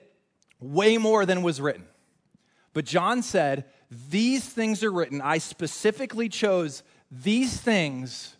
way 0.60 0.96
more 0.96 1.26
than 1.26 1.42
was 1.42 1.60
written. 1.60 1.84
But 2.72 2.86
John 2.86 3.22
said, 3.22 3.66
These 4.10 4.48
things 4.48 4.82
are 4.82 4.90
written. 4.90 5.20
I 5.20 5.38
specifically 5.38 6.30
chose 6.30 6.82
these 7.10 7.60
things 7.60 8.34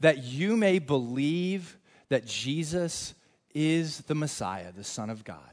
that 0.00 0.24
you 0.24 0.56
may 0.56 0.80
believe 0.80 1.78
that 2.08 2.26
Jesus 2.26 3.14
is 3.54 4.00
the 4.02 4.16
Messiah, 4.16 4.72
the 4.72 4.84
Son 4.84 5.08
of 5.08 5.22
God 5.22 5.52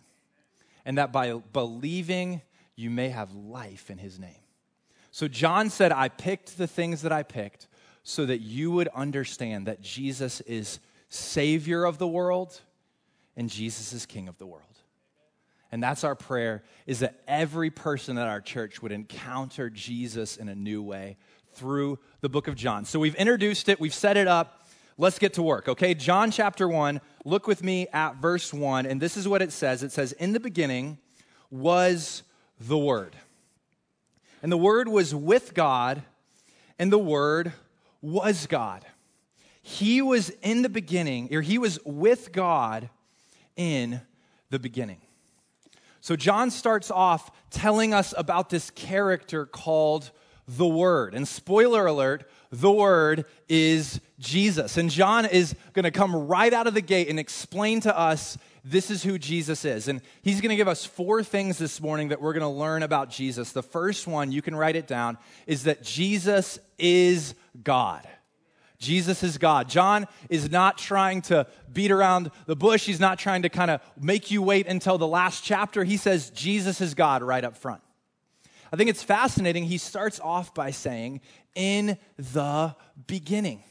and 0.86 0.98
that 0.98 1.12
by 1.12 1.34
believing 1.34 2.42
you 2.76 2.90
may 2.90 3.10
have 3.10 3.34
life 3.34 3.90
in 3.90 3.98
his 3.98 4.20
name. 4.20 4.36
So 5.12 5.28
John 5.28 5.70
said, 5.70 5.92
I 5.92 6.10
picked 6.10 6.58
the 6.58 6.68
things 6.68 7.02
that 7.02 7.12
I 7.12 7.24
picked 7.24 7.68
so 8.04 8.26
that 8.26 8.40
you 8.40 8.72
would 8.72 8.88
understand 8.90 9.66
that 9.68 9.82
Jesus 9.82 10.42
is 10.42 10.80
Savior 11.10 11.86
of 11.86 11.98
the 11.98 12.08
world 12.08 12.60
and 13.36 13.50
Jesus 13.50 13.94
is 13.94 14.06
King 14.06 14.28
of 14.28 14.38
the 14.38 14.46
world. 14.46 14.64
And 15.72 15.82
that's 15.82 16.04
our 16.04 16.16
prayer 16.16 16.64
is 16.86 17.00
that 17.00 17.22
every 17.28 17.70
person 17.70 18.18
at 18.18 18.28
our 18.28 18.42
church 18.42 18.82
would 18.82 18.92
encounter 18.92 19.70
Jesus 19.70 20.38
in 20.38 20.48
a 20.50 20.56
new 20.56 20.84
way 20.84 21.18
through 21.54 22.00
the 22.22 22.30
book 22.30 22.48
of 22.48 22.56
John. 22.56 22.86
So 22.86 23.00
we've 23.00 23.16
introduced 23.16 23.70
it, 23.70 23.80
we've 23.80 23.94
set 23.94 24.18
it 24.18 24.28
up. 24.28 24.68
Let's 24.98 25.20
get 25.20 25.34
to 25.34 25.42
work, 25.42 25.68
okay? 25.68 25.94
John 25.94 26.32
chapter 26.32 26.70
1, 26.70 27.02
look 27.26 27.48
with 27.48 27.64
me 27.64 27.88
at 27.92 28.18
verse 28.18 28.54
1, 28.54 28.86
and 28.86 29.02
this 29.02 29.18
is 29.18 29.28
what 29.28 29.42
it 29.42 29.52
says. 29.52 29.84
It 29.84 29.92
says, 29.92 30.14
In 30.14 30.32
the 30.32 30.40
beginning 30.40 31.00
was 31.50 32.24
the 32.60 32.78
Word. 32.78 33.16
And 34.42 34.52
the 34.52 34.58
Word 34.58 34.88
was 34.88 35.14
with 35.14 35.54
God, 35.54 36.04
and 36.80 36.92
the 36.92 37.00
Word 37.00 37.52
was 38.02 38.46
God. 38.46 38.86
He 39.62 40.02
was 40.02 40.30
in 40.44 40.62
the 40.62 40.70
beginning, 40.70 41.34
or 41.36 41.42
he 41.42 41.58
was 41.58 41.80
with 41.84 42.32
God 42.32 42.90
in 43.56 44.02
the 44.52 44.60
beginning. 44.60 45.02
So 46.02 46.16
John 46.16 46.52
starts 46.52 46.92
off 46.92 47.32
telling 47.50 47.92
us 47.92 48.14
about 48.16 48.52
this 48.52 48.70
character 48.70 49.48
called 49.48 50.12
the 50.48 50.68
Word. 50.68 51.14
And 51.14 51.28
spoiler 51.28 51.86
alert, 51.86 52.30
the 52.52 52.72
Word 52.72 53.26
is 53.50 54.00
Jesus. 54.20 54.78
And 54.78 54.90
John 54.90 55.26
is 55.26 55.56
going 55.74 55.84
to 55.84 55.92
come 55.92 56.16
right 56.28 56.54
out 56.54 56.68
of 56.68 56.74
the 56.74 56.82
gate 56.82 57.10
and 57.10 57.20
explain 57.20 57.82
to 57.82 57.98
us 57.98 58.38
this 58.64 58.90
is 58.90 59.04
who 59.04 59.20
Jesus 59.20 59.64
is. 59.64 59.88
And 59.88 60.02
he's 60.24 60.42
going 60.42 60.50
to 60.50 60.56
give 60.56 60.68
us 60.68 60.86
four 60.86 61.24
things 61.24 61.60
this 61.60 61.80
morning 61.80 62.10
that 62.10 62.20
we're 62.20 62.34
going 62.34 62.42
to 62.42 62.48
learn 62.48 62.82
about 62.82 63.12
Jesus. 63.12 63.52
The 63.52 63.62
first 63.62 64.08
one, 64.08 64.32
you 64.32 64.42
can 64.42 64.56
write 64.56 64.76
it 64.76 64.88
down, 64.88 65.20
is 65.46 65.64
that 65.66 65.84
Jesus 65.84 66.58
is 66.80 67.36
God. 67.64 68.08
Jesus 68.80 69.24
is 69.24 69.38
God. 69.38 69.70
John 69.70 70.08
is 70.30 70.50
not 70.50 70.78
trying 70.78 71.22
to 71.24 71.48
beat 71.72 71.92
around 71.92 72.32
the 72.48 72.56
bush. 72.56 72.86
He's 72.86 73.00
not 73.00 73.20
trying 73.20 73.44
to 73.44 73.50
kind 73.50 73.72
of 73.72 73.82
make 74.00 74.32
you 74.32 74.42
wait 74.42 74.68
until 74.68 74.98
the 74.98 75.08
last 75.08 75.44
chapter. 75.44 75.84
He 75.84 75.98
says 75.98 76.32
Jesus 76.32 76.82
is 76.82 76.94
God 76.94 77.22
right 77.22 77.44
up 77.44 77.56
front. 77.56 77.82
I 78.72 78.78
think 78.78 78.90
it's 78.90 79.04
fascinating. 79.04 79.66
He 79.66 79.78
starts 79.78 80.20
off 80.20 80.54
by 80.54 80.72
saying, 80.72 81.22
in 81.56 81.98
the 82.18 82.76
beginning. 83.08 83.64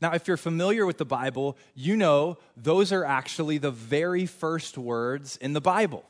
Now, 0.00 0.12
if 0.12 0.26
you're 0.26 0.36
familiar 0.36 0.84
with 0.84 0.98
the 0.98 1.04
Bible, 1.04 1.56
you 1.74 1.96
know 1.96 2.38
those 2.56 2.92
are 2.92 3.04
actually 3.04 3.58
the 3.58 3.70
very 3.70 4.26
first 4.26 4.76
words 4.76 5.36
in 5.36 5.52
the 5.52 5.60
Bible. 5.60 6.04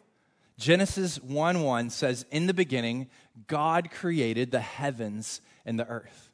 Genesis 0.58 1.20
1 1.22 1.62
1 1.62 1.90
says, 1.90 2.24
In 2.30 2.46
the 2.46 2.54
beginning, 2.54 3.08
God 3.46 3.90
created 3.90 4.50
the 4.50 4.60
heavens 4.60 5.40
and 5.66 5.78
the 5.78 5.86
earth. 5.88 6.30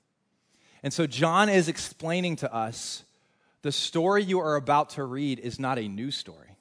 And 0.82 0.92
so 0.92 1.06
John 1.06 1.48
is 1.48 1.68
explaining 1.68 2.36
to 2.36 2.54
us 2.54 3.04
the 3.62 3.72
story 3.72 4.22
you 4.22 4.38
are 4.38 4.54
about 4.54 4.90
to 4.90 5.04
read 5.04 5.40
is 5.40 5.58
not 5.58 5.78
a 5.78 5.88
new 5.88 6.10
story, 6.10 6.56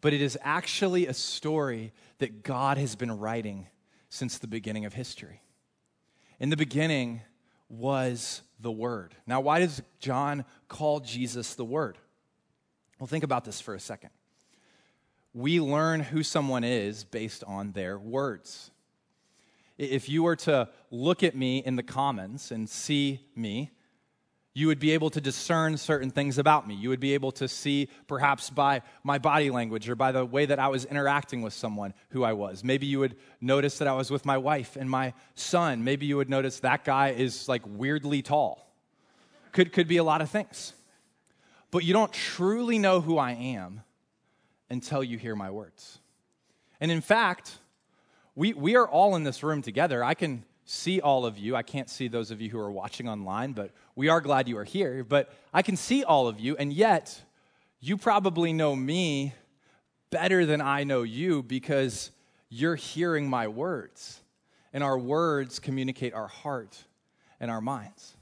but 0.00 0.14
it 0.14 0.22
is 0.22 0.38
actually 0.42 1.06
a 1.06 1.14
story 1.14 1.92
that 2.18 2.42
God 2.42 2.78
has 2.78 2.96
been 2.96 3.18
writing 3.18 3.66
since 4.10 4.36
the 4.36 4.46
beginning 4.46 4.84
of 4.84 4.92
history. 4.92 5.40
In 6.38 6.50
the 6.50 6.56
beginning 6.56 7.22
was 7.68 8.42
the 8.58 8.72
Word. 8.72 9.14
Now, 9.26 9.40
why 9.40 9.60
does 9.60 9.80
John 10.00 10.44
call 10.68 11.00
Jesus 11.00 11.54
the 11.54 11.64
Word? 11.64 11.96
Well, 12.98 13.06
think 13.06 13.24
about 13.24 13.44
this 13.44 13.60
for 13.60 13.74
a 13.74 13.80
second. 13.80 14.10
We 15.32 15.60
learn 15.60 16.00
who 16.00 16.22
someone 16.22 16.64
is 16.64 17.04
based 17.04 17.44
on 17.44 17.72
their 17.72 17.98
words. 17.98 18.72
If 19.78 20.08
you 20.08 20.24
were 20.24 20.36
to 20.36 20.68
look 20.90 21.22
at 21.22 21.34
me 21.34 21.58
in 21.58 21.76
the 21.76 21.82
commons 21.82 22.50
and 22.50 22.68
see 22.68 23.20
me, 23.34 23.70
you 24.52 24.66
would 24.66 24.80
be 24.80 24.90
able 24.92 25.10
to 25.10 25.20
discern 25.20 25.76
certain 25.76 26.10
things 26.10 26.36
about 26.36 26.66
me. 26.66 26.74
You 26.74 26.88
would 26.88 27.00
be 27.00 27.14
able 27.14 27.30
to 27.32 27.46
see, 27.46 27.88
perhaps 28.08 28.50
by 28.50 28.82
my 29.04 29.18
body 29.18 29.48
language 29.48 29.88
or 29.88 29.94
by 29.94 30.10
the 30.10 30.24
way 30.24 30.44
that 30.46 30.58
I 30.58 30.68
was 30.68 30.84
interacting 30.84 31.40
with 31.42 31.52
someone, 31.52 31.94
who 32.10 32.24
I 32.24 32.32
was. 32.32 32.64
Maybe 32.64 32.86
you 32.86 32.98
would 32.98 33.16
notice 33.40 33.78
that 33.78 33.86
I 33.86 33.92
was 33.92 34.10
with 34.10 34.26
my 34.26 34.38
wife 34.38 34.76
and 34.76 34.90
my 34.90 35.14
son. 35.34 35.84
Maybe 35.84 36.06
you 36.06 36.16
would 36.16 36.28
notice 36.28 36.60
that 36.60 36.84
guy 36.84 37.10
is 37.10 37.48
like 37.48 37.62
weirdly 37.64 38.22
tall. 38.22 38.66
Could, 39.52 39.72
could 39.72 39.86
be 39.86 39.98
a 39.98 40.04
lot 40.04 40.20
of 40.20 40.30
things. 40.30 40.72
But 41.70 41.84
you 41.84 41.92
don't 41.92 42.12
truly 42.12 42.78
know 42.78 43.00
who 43.00 43.18
I 43.18 43.32
am 43.32 43.82
until 44.68 45.04
you 45.04 45.16
hear 45.16 45.36
my 45.36 45.50
words. 45.50 46.00
And 46.80 46.90
in 46.90 47.00
fact, 47.00 47.58
we, 48.34 48.52
we 48.52 48.74
are 48.74 48.88
all 48.88 49.14
in 49.14 49.22
this 49.22 49.44
room 49.44 49.62
together. 49.62 50.02
I 50.02 50.14
can 50.14 50.44
see 50.70 51.00
all 51.00 51.26
of 51.26 51.36
you. 51.36 51.56
I 51.56 51.62
can't 51.62 51.90
see 51.90 52.06
those 52.06 52.30
of 52.30 52.40
you 52.40 52.48
who 52.48 52.58
are 52.58 52.70
watching 52.70 53.08
online, 53.08 53.52
but 53.52 53.72
we 53.96 54.08
are 54.08 54.20
glad 54.20 54.48
you 54.48 54.56
are 54.56 54.64
here. 54.64 55.02
But 55.02 55.34
I 55.52 55.62
can 55.62 55.76
see 55.76 56.04
all 56.04 56.28
of 56.28 56.38
you, 56.38 56.56
and 56.56 56.72
yet 56.72 57.20
you 57.80 57.96
probably 57.96 58.52
know 58.52 58.76
me 58.76 59.34
better 60.10 60.46
than 60.46 60.60
I 60.60 60.84
know 60.84 61.02
you 61.02 61.42
because 61.42 62.12
you're 62.48 62.76
hearing 62.76 63.28
my 63.28 63.48
words. 63.48 64.20
And 64.72 64.84
our 64.84 64.96
words 64.96 65.58
communicate 65.58 66.14
our 66.14 66.28
heart 66.28 66.84
and 67.40 67.50
our 67.50 67.60
minds. 67.60 68.14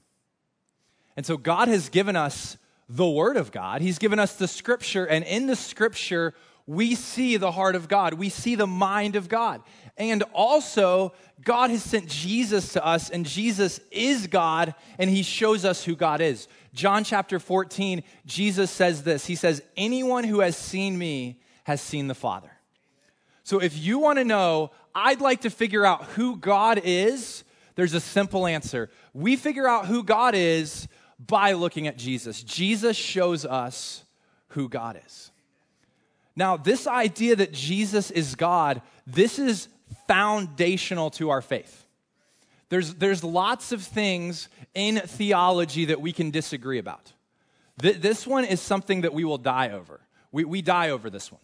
And 1.16 1.26
so 1.26 1.36
God 1.36 1.68
has 1.68 1.90
given 1.90 2.16
us 2.16 2.56
the 2.88 3.08
Word 3.08 3.36
of 3.36 3.52
God, 3.52 3.82
He's 3.82 3.98
given 3.98 4.18
us 4.18 4.36
the 4.36 4.48
Scripture, 4.48 5.04
and 5.04 5.22
in 5.24 5.46
the 5.46 5.56
Scripture, 5.56 6.32
we 6.68 6.94
see 6.94 7.38
the 7.38 7.50
heart 7.50 7.74
of 7.76 7.88
God. 7.88 8.12
We 8.14 8.28
see 8.28 8.54
the 8.54 8.66
mind 8.66 9.16
of 9.16 9.26
God. 9.26 9.62
And 9.96 10.22
also, 10.34 11.14
God 11.42 11.70
has 11.70 11.82
sent 11.82 12.08
Jesus 12.08 12.74
to 12.74 12.84
us, 12.84 13.08
and 13.08 13.24
Jesus 13.24 13.80
is 13.90 14.26
God, 14.26 14.74
and 14.98 15.08
he 15.08 15.22
shows 15.22 15.64
us 15.64 15.82
who 15.82 15.96
God 15.96 16.20
is. 16.20 16.46
John 16.74 17.04
chapter 17.04 17.40
14, 17.40 18.02
Jesus 18.26 18.70
says 18.70 19.02
this 19.02 19.24
He 19.24 19.34
says, 19.34 19.62
Anyone 19.78 20.24
who 20.24 20.40
has 20.40 20.58
seen 20.58 20.98
me 20.98 21.40
has 21.64 21.80
seen 21.80 22.06
the 22.06 22.14
Father. 22.14 22.50
So 23.44 23.60
if 23.60 23.76
you 23.78 23.98
want 23.98 24.18
to 24.18 24.24
know, 24.24 24.70
I'd 24.94 25.22
like 25.22 25.40
to 25.40 25.50
figure 25.50 25.86
out 25.86 26.04
who 26.04 26.36
God 26.36 26.82
is, 26.84 27.44
there's 27.76 27.94
a 27.94 28.00
simple 28.00 28.46
answer. 28.46 28.90
We 29.14 29.36
figure 29.36 29.66
out 29.66 29.86
who 29.86 30.04
God 30.04 30.34
is 30.34 30.86
by 31.18 31.52
looking 31.52 31.86
at 31.86 31.96
Jesus. 31.96 32.42
Jesus 32.42 32.94
shows 32.94 33.46
us 33.46 34.04
who 34.48 34.68
God 34.68 35.00
is. 35.06 35.27
Now, 36.38 36.56
this 36.56 36.86
idea 36.86 37.34
that 37.34 37.52
Jesus 37.52 38.12
is 38.12 38.36
God, 38.36 38.80
this 39.08 39.40
is 39.40 39.66
foundational 40.06 41.10
to 41.10 41.30
our 41.30 41.42
faith. 41.42 41.84
There's, 42.68 42.94
there's 42.94 43.24
lots 43.24 43.72
of 43.72 43.82
things 43.82 44.48
in 44.72 45.00
theology 45.00 45.86
that 45.86 46.00
we 46.00 46.12
can 46.12 46.30
disagree 46.30 46.78
about. 46.78 47.12
Th- 47.82 47.96
this 47.96 48.24
one 48.24 48.44
is 48.44 48.60
something 48.60 49.00
that 49.00 49.12
we 49.12 49.24
will 49.24 49.38
die 49.38 49.70
over. 49.70 50.00
We, 50.30 50.44
we 50.44 50.62
die 50.62 50.90
over 50.90 51.10
this 51.10 51.32
one. 51.32 51.40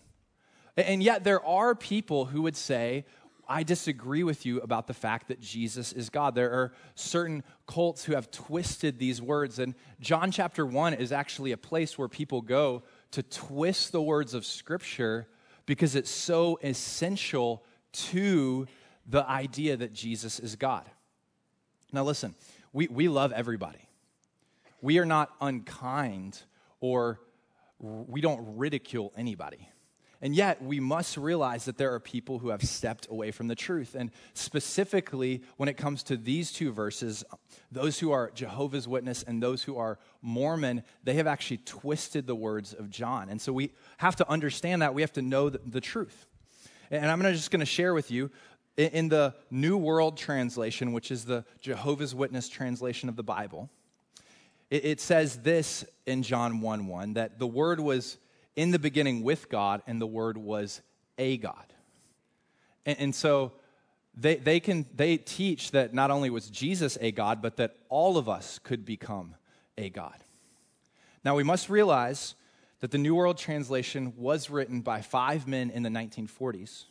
And 0.76 1.02
yet, 1.02 1.24
there 1.24 1.44
are 1.44 1.74
people 1.74 2.26
who 2.26 2.42
would 2.42 2.56
say, 2.56 3.04
I 3.48 3.64
disagree 3.64 4.22
with 4.22 4.46
you 4.46 4.60
about 4.60 4.86
the 4.86 4.94
fact 4.94 5.26
that 5.26 5.40
Jesus 5.40 5.92
is 5.92 6.08
God. 6.08 6.36
There 6.36 6.52
are 6.52 6.72
certain 6.94 7.42
cults 7.66 8.04
who 8.04 8.14
have 8.14 8.30
twisted 8.30 9.00
these 9.00 9.20
words. 9.20 9.58
And 9.58 9.74
John 9.98 10.30
chapter 10.30 10.64
1 10.64 10.94
is 10.94 11.10
actually 11.10 11.50
a 11.50 11.56
place 11.56 11.98
where 11.98 12.08
people 12.08 12.42
go 12.42 12.84
to 13.14 13.22
twist 13.22 13.92
the 13.92 14.02
words 14.02 14.34
of 14.34 14.44
Scripture 14.44 15.28
because 15.66 15.94
it's 15.94 16.10
so 16.10 16.58
essential 16.64 17.64
to 17.92 18.66
the 19.06 19.24
idea 19.28 19.76
that 19.76 19.92
Jesus 19.92 20.40
is 20.40 20.56
God. 20.56 20.90
Now, 21.92 22.02
listen, 22.02 22.34
we, 22.72 22.88
we 22.88 23.06
love 23.06 23.30
everybody. 23.30 23.88
We 24.82 24.98
are 24.98 25.04
not 25.04 25.30
unkind 25.40 26.42
or 26.80 27.20
we 27.78 28.20
don't 28.20 28.56
ridicule 28.56 29.12
anybody. 29.16 29.68
And 30.24 30.34
yet, 30.34 30.62
we 30.62 30.80
must 30.80 31.18
realize 31.18 31.66
that 31.66 31.76
there 31.76 31.92
are 31.92 32.00
people 32.00 32.38
who 32.38 32.48
have 32.48 32.62
stepped 32.64 33.06
away 33.10 33.30
from 33.30 33.46
the 33.46 33.54
truth. 33.54 33.94
And 33.94 34.10
specifically, 34.32 35.42
when 35.58 35.68
it 35.68 35.74
comes 35.74 36.02
to 36.04 36.16
these 36.16 36.50
two 36.50 36.72
verses, 36.72 37.24
those 37.70 37.98
who 37.98 38.10
are 38.10 38.30
Jehovah's 38.30 38.88
Witness 38.88 39.22
and 39.22 39.42
those 39.42 39.62
who 39.62 39.76
are 39.76 39.98
Mormon, 40.22 40.82
they 41.02 41.12
have 41.14 41.26
actually 41.26 41.58
twisted 41.58 42.26
the 42.26 42.34
words 42.34 42.72
of 42.72 42.88
John. 42.88 43.28
And 43.28 43.38
so 43.38 43.52
we 43.52 43.72
have 43.98 44.16
to 44.16 44.26
understand 44.26 44.80
that. 44.80 44.94
We 44.94 45.02
have 45.02 45.12
to 45.12 45.20
know 45.20 45.50
the, 45.50 45.60
the 45.66 45.82
truth. 45.82 46.26
And 46.90 47.10
I'm 47.10 47.20
just 47.20 47.50
going 47.50 47.60
to 47.60 47.66
share 47.66 47.92
with 47.92 48.10
you 48.10 48.30
in 48.78 49.10
the 49.10 49.34
New 49.50 49.76
World 49.76 50.16
Translation, 50.16 50.94
which 50.94 51.10
is 51.10 51.26
the 51.26 51.44
Jehovah's 51.60 52.14
Witness 52.14 52.48
translation 52.48 53.10
of 53.10 53.16
the 53.16 53.22
Bible, 53.22 53.68
it, 54.70 55.00
says 55.02 55.36
this 55.40 55.84
in 56.06 56.22
John 56.22 56.62
1 56.62 56.86
1 56.86 57.12
that 57.14 57.38
the 57.38 57.46
word 57.46 57.78
was 57.78 58.16
in 58.56 58.70
the 58.70 58.78
beginning 58.78 59.22
with 59.22 59.48
God, 59.48 59.82
and 59.86 60.00
the 60.00 60.06
Word 60.06 60.36
was 60.36 60.80
a 61.18 61.36
God. 61.36 61.72
And, 62.86 62.98
and 62.98 63.14
so 63.14 63.52
they, 64.16 64.36
they, 64.36 64.60
can, 64.60 64.86
they 64.94 65.16
teach 65.16 65.72
that 65.72 65.92
not 65.92 66.10
only 66.10 66.30
was 66.30 66.48
Jesus 66.48 66.96
a 67.00 67.10
God, 67.10 67.42
but 67.42 67.56
that 67.56 67.76
all 67.88 68.16
of 68.16 68.28
us 68.28 68.58
could 68.58 68.84
become 68.84 69.34
a 69.76 69.90
God. 69.90 70.16
Now, 71.24 71.34
we 71.34 71.42
must 71.42 71.68
realize 71.68 72.34
that 72.80 72.90
the 72.90 72.98
New 72.98 73.14
World 73.14 73.38
Translation 73.38 74.12
was 74.16 74.50
written 74.50 74.82
by 74.82 75.00
five 75.00 75.48
men 75.48 75.70
in 75.70 75.82
the 75.82 75.88
1940s. 75.88 76.84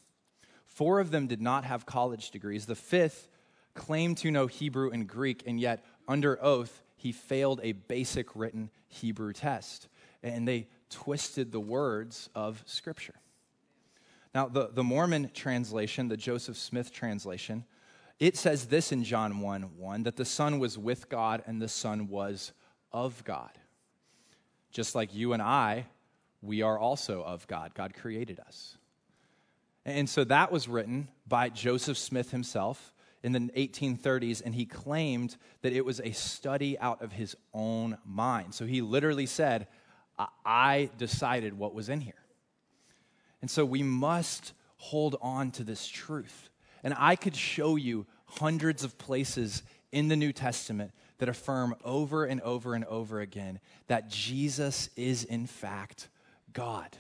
Four 0.66 1.00
of 1.00 1.12
them 1.12 1.28
did 1.28 1.42
not 1.42 1.66
have 1.66 1.86
college 1.86 2.32
degrees. 2.32 2.66
The 2.66 2.76
fifth 2.76 3.28
claimed 3.76 4.18
to 4.18 4.32
know 4.32 4.48
Hebrew 4.48 4.90
and 4.90 5.08
Greek, 5.08 5.44
and 5.46 5.60
yet, 5.60 5.86
under 6.08 6.44
oath, 6.44 6.82
he 6.96 7.12
failed 7.12 7.60
a 7.64 7.74
basic 7.74 8.36
written 8.36 8.72
Hebrew 8.88 9.34
test. 9.34 9.88
And 10.24 10.48
they 10.48 10.68
twisted 10.94 11.52
the 11.52 11.60
words 11.60 12.30
of 12.36 12.64
Scripture. 12.66 13.16
Now, 14.34 14.48
the, 14.48 14.70
the 14.74 14.84
Mormon 14.84 15.30
translation, 15.34 16.08
the 16.08 16.18
Joseph 16.18 16.58
Smith 16.58 16.92
translation, 16.92 17.66
it 18.20 18.38
says 18.38 18.66
this 18.66 18.92
in 18.92 19.04
John 19.04 19.40
1 19.40 19.78
1 19.78 20.04
that 20.04 20.16
the 20.16 20.26
Son 20.26 20.60
was 20.60 20.78
with 20.78 21.10
God 21.10 21.44
and 21.46 21.62
the 21.62 21.68
Son 21.68 22.08
was 22.08 22.52
of 22.92 23.24
God. 23.24 23.52
Just 24.72 24.96
like 24.96 25.14
you 25.14 25.34
and 25.34 25.42
I, 25.42 25.86
we 26.42 26.62
are 26.62 26.78
also 26.78 27.24
of 27.24 27.48
God. 27.48 27.74
God 27.76 27.94
created 27.94 28.40
us. 28.40 28.78
And 29.86 30.10
so 30.10 30.24
that 30.26 30.52
was 30.52 30.68
written 30.68 31.10
by 31.28 31.50
Joseph 31.50 31.98
Smith 31.98 32.32
himself 32.32 32.94
in 33.24 33.32
the 33.32 33.40
1830s, 33.40 34.42
and 34.44 34.54
he 34.54 34.66
claimed 34.66 35.38
that 35.62 35.74
it 35.74 35.86
was 35.86 36.02
a 36.02 36.12
study 36.12 36.78
out 36.80 37.02
of 37.02 37.14
his 37.14 37.36
own 37.54 37.98
mind. 38.06 38.54
So 38.54 38.66
he 38.66 38.82
literally 38.82 39.26
said, 39.26 39.68
I 40.46 40.90
decided 40.98 41.58
what 41.58 41.74
was 41.74 41.90
in 41.90 42.02
here. 42.02 42.14
And 43.42 43.50
so 43.50 43.66
we 43.66 43.84
must 43.84 44.54
hold 44.78 45.16
on 45.22 45.52
to 45.52 45.64
this 45.64 45.88
truth. 45.88 46.50
And 46.84 46.94
I 46.98 47.16
could 47.16 47.36
show 47.36 47.76
you 47.76 48.06
hundreds 48.26 48.84
of 48.84 48.98
places 48.98 49.64
in 49.92 50.08
the 50.08 50.16
New 50.16 50.34
Testament 50.34 50.92
that 51.20 51.30
affirm 51.30 51.76
over 51.84 52.26
and 52.26 52.42
over 52.42 52.74
and 52.74 52.84
over 52.86 53.22
again 53.22 53.60
that 53.88 54.10
Jesus 54.10 54.90
is, 54.96 55.24
in 55.24 55.46
fact, 55.46 56.10
God. 56.52 56.98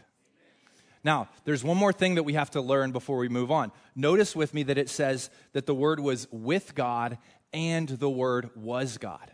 Now, 1.03 1.27
there's 1.43 1.63
one 1.63 1.77
more 1.77 1.91
thing 1.91 2.15
that 2.15 2.23
we 2.23 2.33
have 2.33 2.51
to 2.51 2.61
learn 2.61 2.91
before 2.91 3.17
we 3.17 3.27
move 3.27 3.51
on. 3.51 3.71
Notice 3.95 4.35
with 4.35 4.53
me 4.53 4.63
that 4.63 4.77
it 4.77 4.89
says 4.89 5.29
that 5.51 5.65
the 5.65 5.75
Word 5.75 5.99
was 5.99 6.27
with 6.31 6.75
God 6.75 7.17
and 7.51 7.89
the 7.89 8.09
Word 8.09 8.49
was 8.55 8.97
God. 8.97 9.31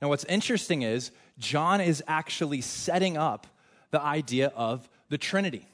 Now, 0.00 0.08
what's 0.08 0.24
interesting 0.24 0.82
is 0.82 1.10
John 1.40 1.80
is 1.80 2.04
actually 2.06 2.60
setting 2.60 3.16
up 3.16 3.46
the 3.90 4.00
idea 4.00 4.52
of 4.54 4.88
the 5.08 5.18
Trinity. 5.18 5.66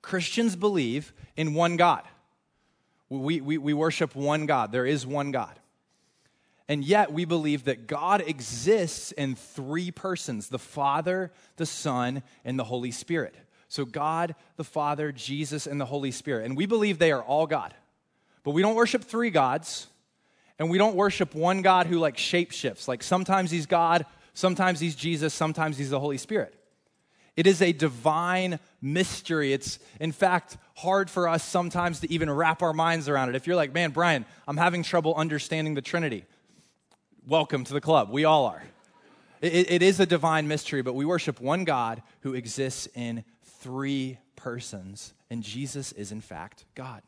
Christians 0.00 0.56
believe 0.56 1.12
in 1.36 1.52
one 1.52 1.76
God. 1.76 2.02
We, 3.10 3.40
we, 3.40 3.58
we 3.58 3.74
worship 3.74 4.14
one 4.14 4.46
God. 4.46 4.72
There 4.72 4.86
is 4.86 5.06
one 5.06 5.32
God. 5.32 5.58
And 6.68 6.84
yet, 6.84 7.12
we 7.12 7.24
believe 7.24 7.64
that 7.64 7.88
God 7.88 8.22
exists 8.24 9.10
in 9.10 9.34
three 9.34 9.90
persons 9.90 10.48
the 10.48 10.58
Father, 10.58 11.32
the 11.56 11.66
Son, 11.66 12.22
and 12.44 12.56
the 12.56 12.64
Holy 12.64 12.92
Spirit. 12.92 13.34
So, 13.66 13.84
God, 13.84 14.36
the 14.56 14.62
Father, 14.62 15.10
Jesus, 15.10 15.66
and 15.66 15.80
the 15.80 15.84
Holy 15.84 16.12
Spirit. 16.12 16.46
And 16.46 16.56
we 16.56 16.66
believe 16.66 17.00
they 17.00 17.10
are 17.10 17.22
all 17.22 17.48
God. 17.48 17.74
But 18.44 18.52
we 18.52 18.62
don't 18.62 18.76
worship 18.76 19.02
three 19.02 19.30
gods, 19.30 19.88
and 20.60 20.70
we 20.70 20.78
don't 20.78 20.94
worship 20.94 21.34
one 21.34 21.62
God 21.62 21.88
who 21.88 21.98
like 21.98 22.16
shapeshifts. 22.16 22.86
Like 22.86 23.02
sometimes 23.02 23.50
he's 23.50 23.66
God, 23.66 24.06
sometimes 24.40 24.80
he's 24.80 24.96
Jesus, 24.96 25.32
sometimes 25.32 25.78
he's 25.78 25.90
the 25.90 26.00
Holy 26.00 26.18
Spirit. 26.18 26.54
It 27.36 27.46
is 27.46 27.62
a 27.62 27.72
divine 27.72 28.58
mystery. 28.82 29.52
It's, 29.52 29.78
in 30.00 30.12
fact, 30.12 30.56
hard 30.74 31.08
for 31.08 31.28
us 31.28 31.44
sometimes 31.44 32.00
to 32.00 32.12
even 32.12 32.30
wrap 32.30 32.62
our 32.62 32.72
minds 32.72 33.08
around 33.08 33.28
it. 33.28 33.34
If 33.36 33.46
you're 33.46 33.56
like, 33.56 33.72
man, 33.72 33.92
Brian, 33.92 34.26
I'm 34.48 34.56
having 34.56 34.82
trouble 34.82 35.14
understanding 35.14 35.74
the 35.74 35.82
Trinity, 35.82 36.24
welcome 37.26 37.64
to 37.64 37.72
the 37.72 37.80
club. 37.80 38.10
We 38.10 38.24
all 38.24 38.46
are. 38.46 38.62
It, 39.40 39.70
it 39.70 39.82
is 39.82 40.00
a 40.00 40.06
divine 40.06 40.48
mystery, 40.48 40.82
but 40.82 40.94
we 40.94 41.04
worship 41.04 41.40
one 41.40 41.64
God 41.64 42.02
who 42.20 42.34
exists 42.34 42.88
in 42.94 43.24
three 43.44 44.18
persons, 44.36 45.14
and 45.30 45.42
Jesus 45.42 45.92
is, 45.92 46.12
in 46.12 46.20
fact, 46.20 46.64
God. 46.74 47.02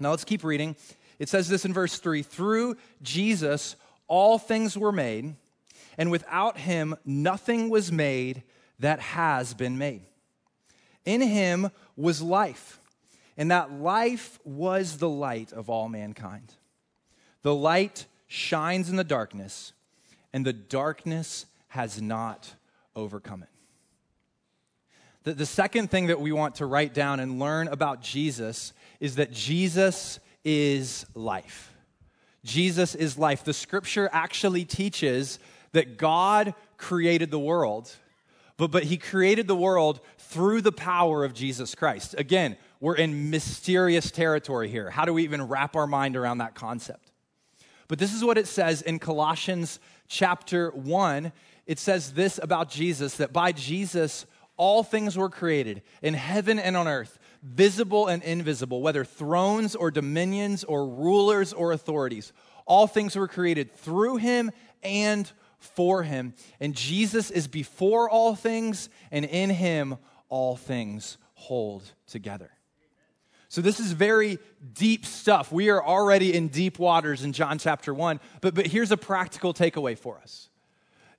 Now 0.00 0.10
let's 0.10 0.24
keep 0.24 0.42
reading. 0.42 0.76
It 1.18 1.28
says 1.28 1.48
this 1.48 1.64
in 1.64 1.72
verse 1.72 1.98
3 1.98 2.22
Through 2.22 2.76
Jesus, 3.02 3.76
all 4.06 4.38
things 4.38 4.76
were 4.76 4.92
made, 4.92 5.36
and 5.98 6.10
without 6.10 6.58
him, 6.58 6.96
nothing 7.04 7.68
was 7.68 7.92
made 7.92 8.42
that 8.78 9.00
has 9.00 9.54
been 9.54 9.78
made. 9.78 10.02
In 11.04 11.20
him 11.20 11.70
was 11.96 12.22
life, 12.22 12.80
and 13.36 13.50
that 13.50 13.72
life 13.72 14.38
was 14.44 14.98
the 14.98 15.08
light 15.08 15.52
of 15.52 15.68
all 15.68 15.88
mankind. 15.88 16.54
The 17.42 17.54
light 17.54 18.06
shines 18.26 18.88
in 18.88 18.96
the 18.96 19.04
darkness, 19.04 19.72
and 20.32 20.44
the 20.44 20.52
darkness 20.52 21.46
has 21.68 22.00
not 22.00 22.54
overcome 22.96 23.42
it. 23.42 23.48
The, 25.24 25.34
the 25.34 25.46
second 25.46 25.90
thing 25.90 26.06
that 26.06 26.20
we 26.20 26.32
want 26.32 26.56
to 26.56 26.66
write 26.66 26.94
down 26.94 27.20
and 27.20 27.38
learn 27.38 27.68
about 27.68 28.02
Jesus 28.02 28.72
is 29.00 29.16
that 29.16 29.32
Jesus 29.32 30.20
is 30.44 31.06
life. 31.14 31.72
Jesus 32.44 32.94
is 32.94 33.18
life. 33.18 33.42
The 33.42 33.54
scripture 33.54 34.08
actually 34.12 34.64
teaches 34.64 35.38
that 35.74 35.98
God 35.98 36.54
created 36.76 37.30
the 37.30 37.38
world 37.38 37.94
but, 38.56 38.70
but 38.70 38.84
he 38.84 38.96
created 38.96 39.48
the 39.48 39.56
world 39.56 40.00
through 40.18 40.60
the 40.60 40.72
power 40.72 41.24
of 41.24 41.34
Jesus 41.34 41.74
Christ. 41.74 42.14
Again, 42.16 42.56
we're 42.80 42.96
in 42.96 43.30
mysterious 43.30 44.10
territory 44.10 44.68
here. 44.68 44.90
How 44.90 45.04
do 45.04 45.12
we 45.12 45.24
even 45.24 45.42
wrap 45.42 45.74
our 45.76 45.86
mind 45.86 46.16
around 46.16 46.38
that 46.38 46.54
concept? 46.54 47.10
But 47.88 47.98
this 47.98 48.14
is 48.14 48.24
what 48.24 48.38
it 48.38 48.46
says 48.46 48.82
in 48.82 48.98
Colossians 48.98 49.80
chapter 50.08 50.70
1. 50.70 51.32
It 51.66 51.78
says 51.78 52.12
this 52.12 52.38
about 52.42 52.70
Jesus 52.70 53.16
that 53.16 53.32
by 53.32 53.52
Jesus, 53.52 54.26
all 54.56 54.84
things 54.84 55.16
were 55.16 55.30
created 55.30 55.82
in 56.00 56.14
heaven 56.14 56.58
and 56.58 56.76
on 56.76 56.86
earth, 56.86 57.18
visible 57.42 58.06
and 58.06 58.22
invisible, 58.22 58.82
whether 58.82 59.04
thrones 59.04 59.74
or 59.74 59.90
dominions 59.90 60.62
or 60.62 60.86
rulers 60.86 61.52
or 61.52 61.72
authorities. 61.72 62.32
All 62.66 62.86
things 62.86 63.16
were 63.16 63.28
created 63.28 63.74
through 63.74 64.16
him 64.16 64.52
and 64.82 65.30
for 65.64 66.02
him. 66.02 66.34
And 66.60 66.74
Jesus 66.74 67.30
is 67.30 67.48
before 67.48 68.08
all 68.08 68.34
things, 68.34 68.88
and 69.10 69.24
in 69.24 69.50
him 69.50 69.96
all 70.28 70.56
things 70.56 71.18
hold 71.34 71.82
together. 72.06 72.50
So, 73.48 73.60
this 73.60 73.78
is 73.78 73.92
very 73.92 74.38
deep 74.72 75.06
stuff. 75.06 75.52
We 75.52 75.70
are 75.70 75.82
already 75.82 76.34
in 76.34 76.48
deep 76.48 76.78
waters 76.78 77.22
in 77.22 77.32
John 77.32 77.58
chapter 77.58 77.94
1. 77.94 78.18
But, 78.40 78.54
but 78.54 78.66
here's 78.66 78.90
a 78.90 78.96
practical 78.96 79.54
takeaway 79.54 79.96
for 79.96 80.18
us 80.18 80.48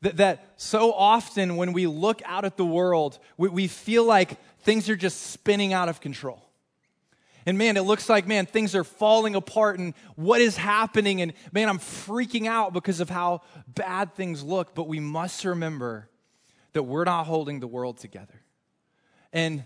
that, 0.01 0.17
that 0.17 0.53
so 0.57 0.93
often 0.93 1.55
when 1.55 1.73
we 1.73 1.87
look 1.87 2.21
out 2.25 2.45
at 2.45 2.57
the 2.57 2.65
world, 2.65 3.19
we, 3.37 3.49
we 3.49 3.67
feel 3.67 4.03
like 4.03 4.37
things 4.59 4.89
are 4.89 4.95
just 4.95 5.31
spinning 5.31 5.73
out 5.73 5.89
of 5.89 6.01
control. 6.01 6.44
And 7.45 7.57
man, 7.57 7.77
it 7.77 7.83
looks 7.83 8.09
like, 8.09 8.25
man, 8.25 8.45
things 8.45 8.73
are 8.73 8.83
falling 8.83 9.35
apart 9.35 9.77
and 9.77 9.93
what 10.15 10.41
is 10.41 10.57
happening? 10.57 11.21
And 11.21 11.33
man, 11.51 11.69
I'm 11.69 11.77
freaking 11.77 12.47
out 12.47 12.73
because 12.73 12.99
of 12.99 13.09
how 13.09 13.41
bad 13.67 14.15
things 14.15 14.43
look. 14.43 14.73
But 14.73 14.87
we 14.87 14.99
must 14.99 15.45
remember 15.45 16.09
that 16.73 16.83
we're 16.83 17.03
not 17.03 17.25
holding 17.25 17.59
the 17.59 17.67
world 17.67 17.97
together. 17.97 18.41
And 19.31 19.63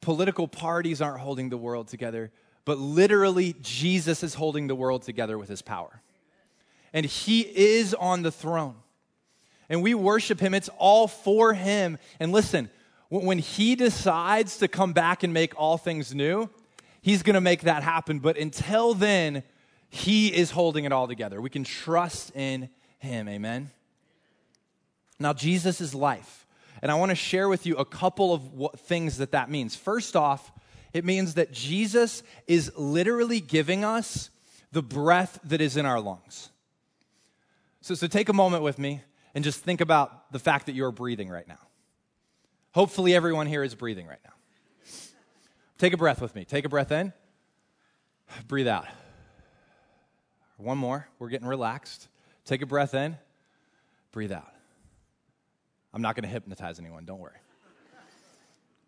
political 0.00 0.46
parties 0.46 1.00
aren't 1.00 1.20
holding 1.20 1.48
the 1.48 1.56
world 1.56 1.88
together, 1.88 2.32
but 2.64 2.78
literally, 2.78 3.56
Jesus 3.60 4.22
is 4.22 4.34
holding 4.34 4.66
the 4.68 4.74
world 4.74 5.02
together 5.02 5.36
with 5.38 5.48
his 5.48 5.62
power. 5.62 6.02
And 6.92 7.06
he 7.06 7.40
is 7.40 7.94
on 7.94 8.22
the 8.22 8.30
throne. 8.30 8.76
And 9.68 9.82
we 9.82 9.94
worship 9.94 10.38
him, 10.38 10.54
it's 10.54 10.68
all 10.76 11.08
for 11.08 11.54
him. 11.54 11.98
And 12.20 12.30
listen, 12.30 12.70
when 13.08 13.38
he 13.38 13.74
decides 13.74 14.58
to 14.58 14.68
come 14.68 14.92
back 14.92 15.22
and 15.22 15.32
make 15.32 15.58
all 15.58 15.78
things 15.78 16.14
new, 16.14 16.50
He's 17.02 17.22
going 17.22 17.34
to 17.34 17.40
make 17.40 17.62
that 17.62 17.82
happen. 17.82 18.20
But 18.20 18.38
until 18.38 18.94
then, 18.94 19.42
He 19.90 20.28
is 20.28 20.52
holding 20.52 20.84
it 20.84 20.92
all 20.92 21.06
together. 21.06 21.40
We 21.40 21.50
can 21.50 21.64
trust 21.64 22.34
in 22.34 22.70
Him. 22.98 23.28
Amen. 23.28 23.70
Now, 25.18 25.32
Jesus 25.32 25.80
is 25.80 25.94
life. 25.94 26.46
And 26.80 26.90
I 26.90 26.94
want 26.94 27.10
to 27.10 27.16
share 27.16 27.48
with 27.48 27.66
you 27.66 27.76
a 27.76 27.84
couple 27.84 28.32
of 28.32 28.54
what, 28.54 28.78
things 28.80 29.18
that 29.18 29.32
that 29.32 29.50
means. 29.50 29.76
First 29.76 30.16
off, 30.16 30.50
it 30.92 31.04
means 31.04 31.34
that 31.34 31.52
Jesus 31.52 32.22
is 32.46 32.72
literally 32.76 33.40
giving 33.40 33.84
us 33.84 34.30
the 34.72 34.82
breath 34.82 35.38
that 35.44 35.60
is 35.60 35.76
in 35.76 35.86
our 35.86 36.00
lungs. 36.00 36.50
So, 37.82 37.94
so 37.94 38.06
take 38.06 38.28
a 38.28 38.32
moment 38.32 38.62
with 38.62 38.78
me 38.78 39.02
and 39.34 39.44
just 39.44 39.60
think 39.60 39.80
about 39.80 40.32
the 40.32 40.38
fact 40.38 40.66
that 40.66 40.74
you're 40.74 40.92
breathing 40.92 41.28
right 41.28 41.46
now. 41.46 41.58
Hopefully, 42.74 43.14
everyone 43.14 43.46
here 43.46 43.62
is 43.62 43.74
breathing 43.74 44.06
right 44.06 44.20
now. 44.24 44.32
Take 45.82 45.94
a 45.94 45.96
breath 45.96 46.20
with 46.20 46.36
me. 46.36 46.44
Take 46.44 46.64
a 46.64 46.68
breath 46.68 46.92
in, 46.92 47.12
breathe 48.46 48.68
out. 48.68 48.86
One 50.56 50.78
more. 50.78 51.08
We're 51.18 51.28
getting 51.28 51.48
relaxed. 51.48 52.06
Take 52.44 52.62
a 52.62 52.66
breath 52.66 52.94
in, 52.94 53.18
breathe 54.12 54.30
out. 54.30 54.52
I'm 55.92 56.00
not 56.00 56.14
going 56.14 56.22
to 56.22 56.28
hypnotize 56.28 56.78
anyone, 56.78 57.04
don't 57.04 57.18
worry. 57.18 57.34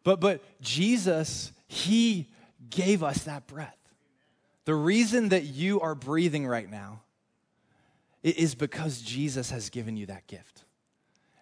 But 0.05 0.21
but 0.21 0.41
Jesus, 0.61 1.51
he 1.67 2.29
gave 2.71 3.03
us 3.03 3.25
that 3.25 3.49
breath. 3.49 3.77
The 4.65 4.77
reason 4.77 5.31
that 5.31 5.43
you 5.43 5.81
are 5.81 5.97
breathing 5.97 6.47
right 6.47 6.71
now 6.71 7.01
is 8.23 8.55
because 8.55 9.03
Jesus 9.03 9.51
has 9.51 9.69
given 9.69 9.97
you 9.97 10.07
that 10.07 10.29
gift. 10.29 10.63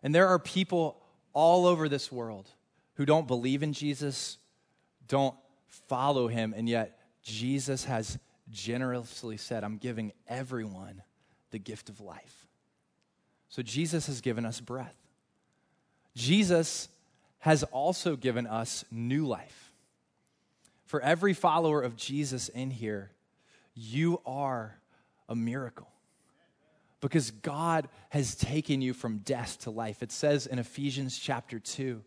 And 0.02 0.14
there 0.14 0.28
are 0.28 0.38
people 0.38 1.02
all 1.34 1.66
over 1.66 1.90
this 1.90 2.10
world 2.10 2.48
who 2.94 3.04
don't 3.04 3.26
believe 3.26 3.62
in 3.62 3.74
Jesus, 3.74 4.38
don't 5.08 5.34
follow 5.88 6.28
him, 6.28 6.54
and 6.56 6.68
yet 6.68 6.98
Jesus 7.22 7.84
has 7.84 8.18
generously 8.50 9.36
said, 9.36 9.64
I'm 9.64 9.78
giving 9.78 10.12
everyone 10.28 11.02
the 11.50 11.58
gift 11.58 11.88
of 11.88 12.00
life. 12.00 12.46
So 13.48 13.62
Jesus 13.62 14.06
has 14.06 14.20
given 14.20 14.46
us 14.46 14.60
breath. 14.60 14.96
Jesus 16.14 16.88
has 17.40 17.62
also 17.64 18.16
given 18.16 18.46
us 18.46 18.84
new 18.90 19.26
life. 19.26 19.72
For 20.86 21.00
every 21.00 21.34
follower 21.34 21.80
of 21.80 21.96
Jesus 21.96 22.48
in 22.48 22.70
here, 22.70 23.10
you 23.74 24.20
are 24.26 24.76
a 25.28 25.34
miracle 25.34 25.88
because 27.00 27.30
God 27.30 27.88
has 28.10 28.34
taken 28.34 28.80
you 28.80 28.94
from 28.94 29.18
death 29.18 29.60
to 29.62 29.70
life. 29.70 30.02
It 30.02 30.12
says 30.12 30.46
in 30.46 30.58
Ephesians 30.58 31.18
chapter 31.18 31.58
2 31.58 32.02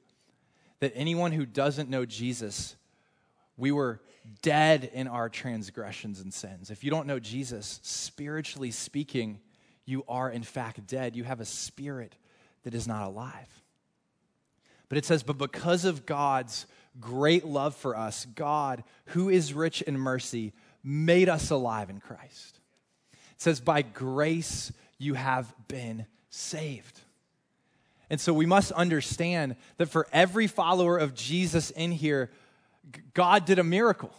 that 0.79 0.93
anyone 0.95 1.31
who 1.31 1.45
doesn't 1.45 1.89
know 1.89 2.05
Jesus, 2.05 2.75
we 3.58 3.72
were 3.72 4.02
dead 4.41 4.89
in 4.94 5.08
our 5.08 5.30
transgressions 5.30 6.20
and 6.20 6.34
sins. 6.34 6.72
If 6.72 6.84
you 6.84 6.91
don't 6.91 7.08
know 7.08 7.20
Jesus, 7.20 7.80
spiritually 7.84 8.72
speaking, 8.72 9.39
you 9.86 10.04
are 10.08 10.30
in 10.30 10.44
fact 10.44 10.86
dead. 10.88 11.15
You 11.15 11.24
have 11.24 11.39
a 11.39 11.46
spirit 11.46 12.15
that 12.63 12.74
is 12.74 12.88
not 12.88 13.08
alive. 13.08 13.63
But 14.89 14.98
it 14.98 15.06
says, 15.06 15.24
but 15.24 15.38
because 15.38 15.86
of 15.86 16.06
God's 16.06 16.65
great 17.00 17.46
love 17.46 17.76
for 17.76 17.96
us, 17.96 18.26
God, 18.36 18.84
who 19.08 19.30
is 19.30 19.54
rich 19.54 19.82
in 19.82 19.98
mercy, 19.98 20.54
made 20.84 21.30
us 21.30 21.50
alive 21.50 21.89
in 21.89 22.00
Christ. 22.00 22.60
It 23.13 23.41
says, 23.41 23.60
by 23.60 23.82
grace 23.82 24.72
you 24.98 25.13
have 25.15 25.54
been 25.68 26.06
saved. 26.30 27.00
And 28.10 28.22
so 28.22 28.34
we 28.34 28.46
must 28.46 28.72
understand 28.72 29.56
that 29.78 29.88
for 29.88 30.08
every 30.13 30.48
follower 30.48 30.98
of 30.98 31.15
Jesus 31.15 31.72
in 31.72 31.91
here, 31.91 32.30
God 33.13 33.45
did 33.45 33.60
a 33.60 33.63
miracle. 33.63 34.13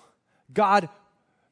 God, 0.53 0.89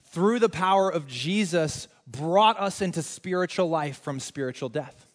through 0.07 0.39
the 0.39 0.49
power 0.49 0.91
of 0.91 1.07
Jesus, 1.07 1.89
brought 2.07 2.59
us 2.61 2.81
into 2.81 3.03
spiritual 3.03 3.69
life 3.69 4.01
from 4.03 4.21
spiritual 4.21 4.69
death. 4.69 5.09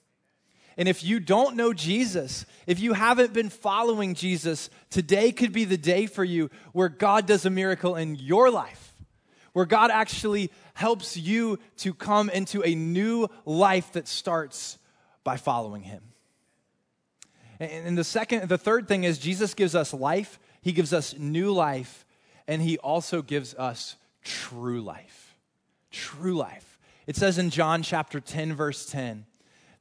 And 0.77 0.87
if 0.87 1.03
you 1.03 1.19
don't 1.19 1.57
know 1.57 1.73
Jesus, 1.73 2.45
if 2.65 2.79
you 2.79 2.93
haven't 2.93 3.33
been 3.33 3.49
following 3.49 4.15
Jesus, 4.15 4.69
today 4.89 5.33
could 5.33 5.51
be 5.51 5.65
the 5.65 5.77
day 5.77 6.05
for 6.05 6.23
you 6.23 6.49
where 6.71 6.87
God 6.87 7.27
does 7.27 7.45
a 7.45 7.49
miracle 7.49 7.97
in 7.97 8.15
your 8.15 8.49
life, 8.49 8.93
where 9.51 9.65
God 9.65 9.91
actually 9.91 10.51
helps 10.73 11.17
you 11.17 11.59
to 11.77 11.93
come 11.93 12.29
into 12.29 12.63
a 12.63 12.75
new 12.75 13.27
life 13.45 13.91
that 13.91 14.07
starts 14.07 14.77
by 15.25 15.35
following 15.35 15.83
Him. 15.83 16.01
And 17.59 17.97
the 17.97 18.03
second, 18.03 18.47
the 18.47 18.57
third 18.57 18.87
thing 18.87 19.03
is 19.03 19.17
Jesus 19.17 19.53
gives 19.53 19.75
us 19.75 19.93
life, 19.93 20.39
He 20.61 20.71
gives 20.71 20.93
us 20.93 21.17
new 21.17 21.51
life, 21.51 22.05
and 22.47 22.61
He 22.61 22.77
also 22.77 23.21
gives 23.21 23.53
us 23.55 23.95
true 24.23 24.81
life. 24.81 25.37
True 25.91 26.35
life. 26.35 26.79
It 27.07 27.15
says 27.15 27.37
in 27.37 27.49
John 27.49 27.81
chapter 27.81 28.19
10, 28.19 28.53
verse 28.53 28.85
10, 28.85 29.25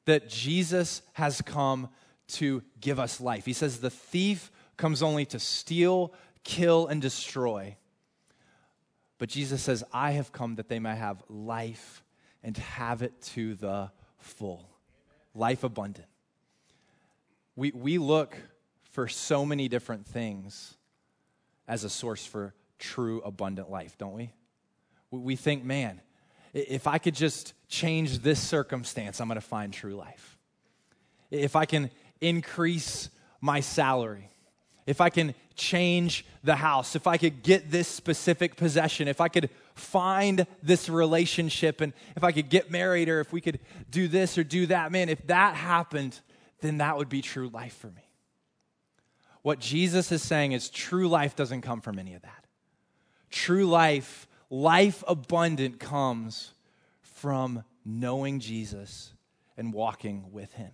that 0.06 0.28
Jesus 0.28 1.02
has 1.12 1.42
come 1.42 1.88
to 2.28 2.62
give 2.80 2.98
us 2.98 3.20
life. 3.20 3.44
He 3.44 3.52
says, 3.52 3.78
The 3.78 3.90
thief 3.90 4.50
comes 4.76 5.02
only 5.02 5.26
to 5.26 5.38
steal, 5.38 6.14
kill, 6.44 6.86
and 6.86 7.00
destroy. 7.00 7.76
But 9.18 9.28
Jesus 9.28 9.62
says, 9.62 9.84
I 9.92 10.12
have 10.12 10.32
come 10.32 10.54
that 10.56 10.68
they 10.68 10.78
may 10.78 10.96
have 10.96 11.22
life 11.28 12.02
and 12.42 12.56
have 12.56 13.02
it 13.02 13.20
to 13.20 13.54
the 13.54 13.90
full. 14.16 14.68
Life 15.34 15.64
abundant. 15.64 16.08
We, 17.58 17.72
we 17.72 17.98
look 17.98 18.36
for 18.92 19.08
so 19.08 19.44
many 19.44 19.66
different 19.66 20.06
things 20.06 20.76
as 21.66 21.82
a 21.82 21.90
source 21.90 22.24
for 22.24 22.54
true 22.78 23.20
abundant 23.22 23.68
life, 23.68 23.98
don't 23.98 24.12
we? 24.12 24.30
We 25.10 25.34
think, 25.34 25.64
man, 25.64 26.00
if 26.54 26.86
I 26.86 26.98
could 26.98 27.16
just 27.16 27.54
change 27.66 28.20
this 28.20 28.40
circumstance, 28.40 29.20
I'm 29.20 29.26
going 29.26 29.40
to 29.40 29.44
find 29.44 29.72
true 29.72 29.96
life. 29.96 30.38
If 31.32 31.56
I 31.56 31.64
can 31.64 31.90
increase 32.20 33.10
my 33.40 33.58
salary, 33.58 34.30
if 34.86 35.00
I 35.00 35.10
can 35.10 35.34
change 35.56 36.24
the 36.44 36.54
house, 36.54 36.94
if 36.94 37.08
I 37.08 37.16
could 37.16 37.42
get 37.42 37.72
this 37.72 37.88
specific 37.88 38.54
possession, 38.54 39.08
if 39.08 39.20
I 39.20 39.26
could 39.26 39.50
find 39.74 40.46
this 40.62 40.88
relationship, 40.88 41.80
and 41.80 41.92
if 42.14 42.22
I 42.22 42.30
could 42.30 42.50
get 42.50 42.70
married, 42.70 43.08
or 43.08 43.18
if 43.18 43.32
we 43.32 43.40
could 43.40 43.58
do 43.90 44.06
this 44.06 44.38
or 44.38 44.44
do 44.44 44.66
that, 44.66 44.92
man, 44.92 45.08
if 45.08 45.26
that 45.26 45.56
happened, 45.56 46.20
then 46.60 46.78
that 46.78 46.96
would 46.96 47.08
be 47.08 47.22
true 47.22 47.48
life 47.48 47.76
for 47.76 47.88
me. 47.88 48.08
What 49.42 49.60
Jesus 49.60 50.12
is 50.12 50.22
saying 50.22 50.52
is 50.52 50.68
true 50.68 51.08
life 51.08 51.36
doesn't 51.36 51.62
come 51.62 51.80
from 51.80 51.98
any 51.98 52.14
of 52.14 52.22
that. 52.22 52.44
True 53.30 53.66
life, 53.66 54.26
life 54.50 55.04
abundant, 55.06 55.78
comes 55.78 56.52
from 57.02 57.64
knowing 57.84 58.40
Jesus 58.40 59.12
and 59.56 59.72
walking 59.72 60.26
with 60.32 60.52
him. 60.52 60.70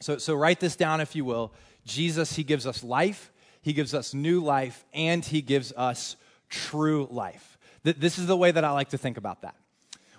So, 0.00 0.18
so 0.18 0.34
write 0.34 0.60
this 0.60 0.76
down 0.76 1.00
if 1.00 1.14
you 1.14 1.24
will. 1.24 1.52
Jesus, 1.84 2.34
he 2.34 2.44
gives 2.44 2.66
us 2.66 2.82
life, 2.82 3.32
he 3.60 3.72
gives 3.72 3.94
us 3.94 4.14
new 4.14 4.42
life, 4.42 4.84
and 4.92 5.24
he 5.24 5.42
gives 5.42 5.72
us 5.76 6.16
true 6.48 7.06
life. 7.10 7.58
This 7.82 8.18
is 8.18 8.26
the 8.26 8.36
way 8.36 8.50
that 8.50 8.64
I 8.64 8.70
like 8.70 8.90
to 8.90 8.98
think 8.98 9.16
about 9.16 9.42
that. 9.42 9.56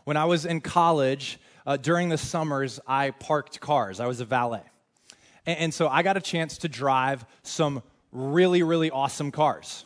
When 0.03 0.17
I 0.17 0.25
was 0.25 0.45
in 0.45 0.59
college, 0.59 1.39
uh, 1.65 1.77
during 1.77 2.09
the 2.09 2.17
summers, 2.17 2.79
I 2.87 3.11
parked 3.11 3.59
cars. 3.59 3.99
I 3.99 4.07
was 4.07 4.19
a 4.19 4.25
valet. 4.25 4.63
And, 5.45 5.59
and 5.59 5.73
so 5.73 5.87
I 5.87 6.03
got 6.03 6.17
a 6.17 6.21
chance 6.21 6.57
to 6.59 6.69
drive 6.69 7.25
some 7.43 7.83
really, 8.11 8.63
really 8.63 8.91
awesome 8.91 9.31
cars. 9.31 9.85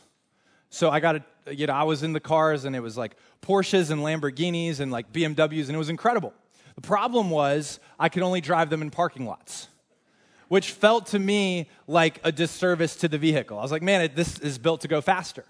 So 0.69 0.89
I 0.89 0.99
got 0.99 1.15
a, 1.45 1.55
you 1.55 1.67
know, 1.67 1.73
I 1.73 1.83
was 1.83 2.03
in 2.03 2.13
the 2.13 2.19
cars 2.19 2.65
and 2.65 2.75
it 2.75 2.81
was 2.81 2.97
like 2.97 3.15
Porsches 3.41 3.89
and 3.89 4.01
Lamborghinis 4.01 4.79
and 4.79 4.91
like 4.91 5.11
BMWs 5.13 5.67
and 5.67 5.75
it 5.75 5.77
was 5.77 5.89
incredible. 5.89 6.33
The 6.75 6.81
problem 6.81 7.29
was 7.29 7.79
I 7.99 8.09
could 8.09 8.23
only 8.23 8.41
drive 8.41 8.69
them 8.69 8.81
in 8.81 8.91
parking 8.91 9.25
lots, 9.25 9.67
which 10.47 10.71
felt 10.71 11.07
to 11.07 11.19
me 11.19 11.69
like 11.87 12.19
a 12.23 12.31
disservice 12.31 12.95
to 12.97 13.07
the 13.07 13.17
vehicle. 13.17 13.57
I 13.57 13.61
was 13.61 13.71
like, 13.71 13.81
man, 13.81 14.01
it, 14.01 14.15
this 14.15 14.39
is 14.39 14.57
built 14.57 14.81
to 14.81 14.87
go 14.87 15.01
faster. 15.01 15.45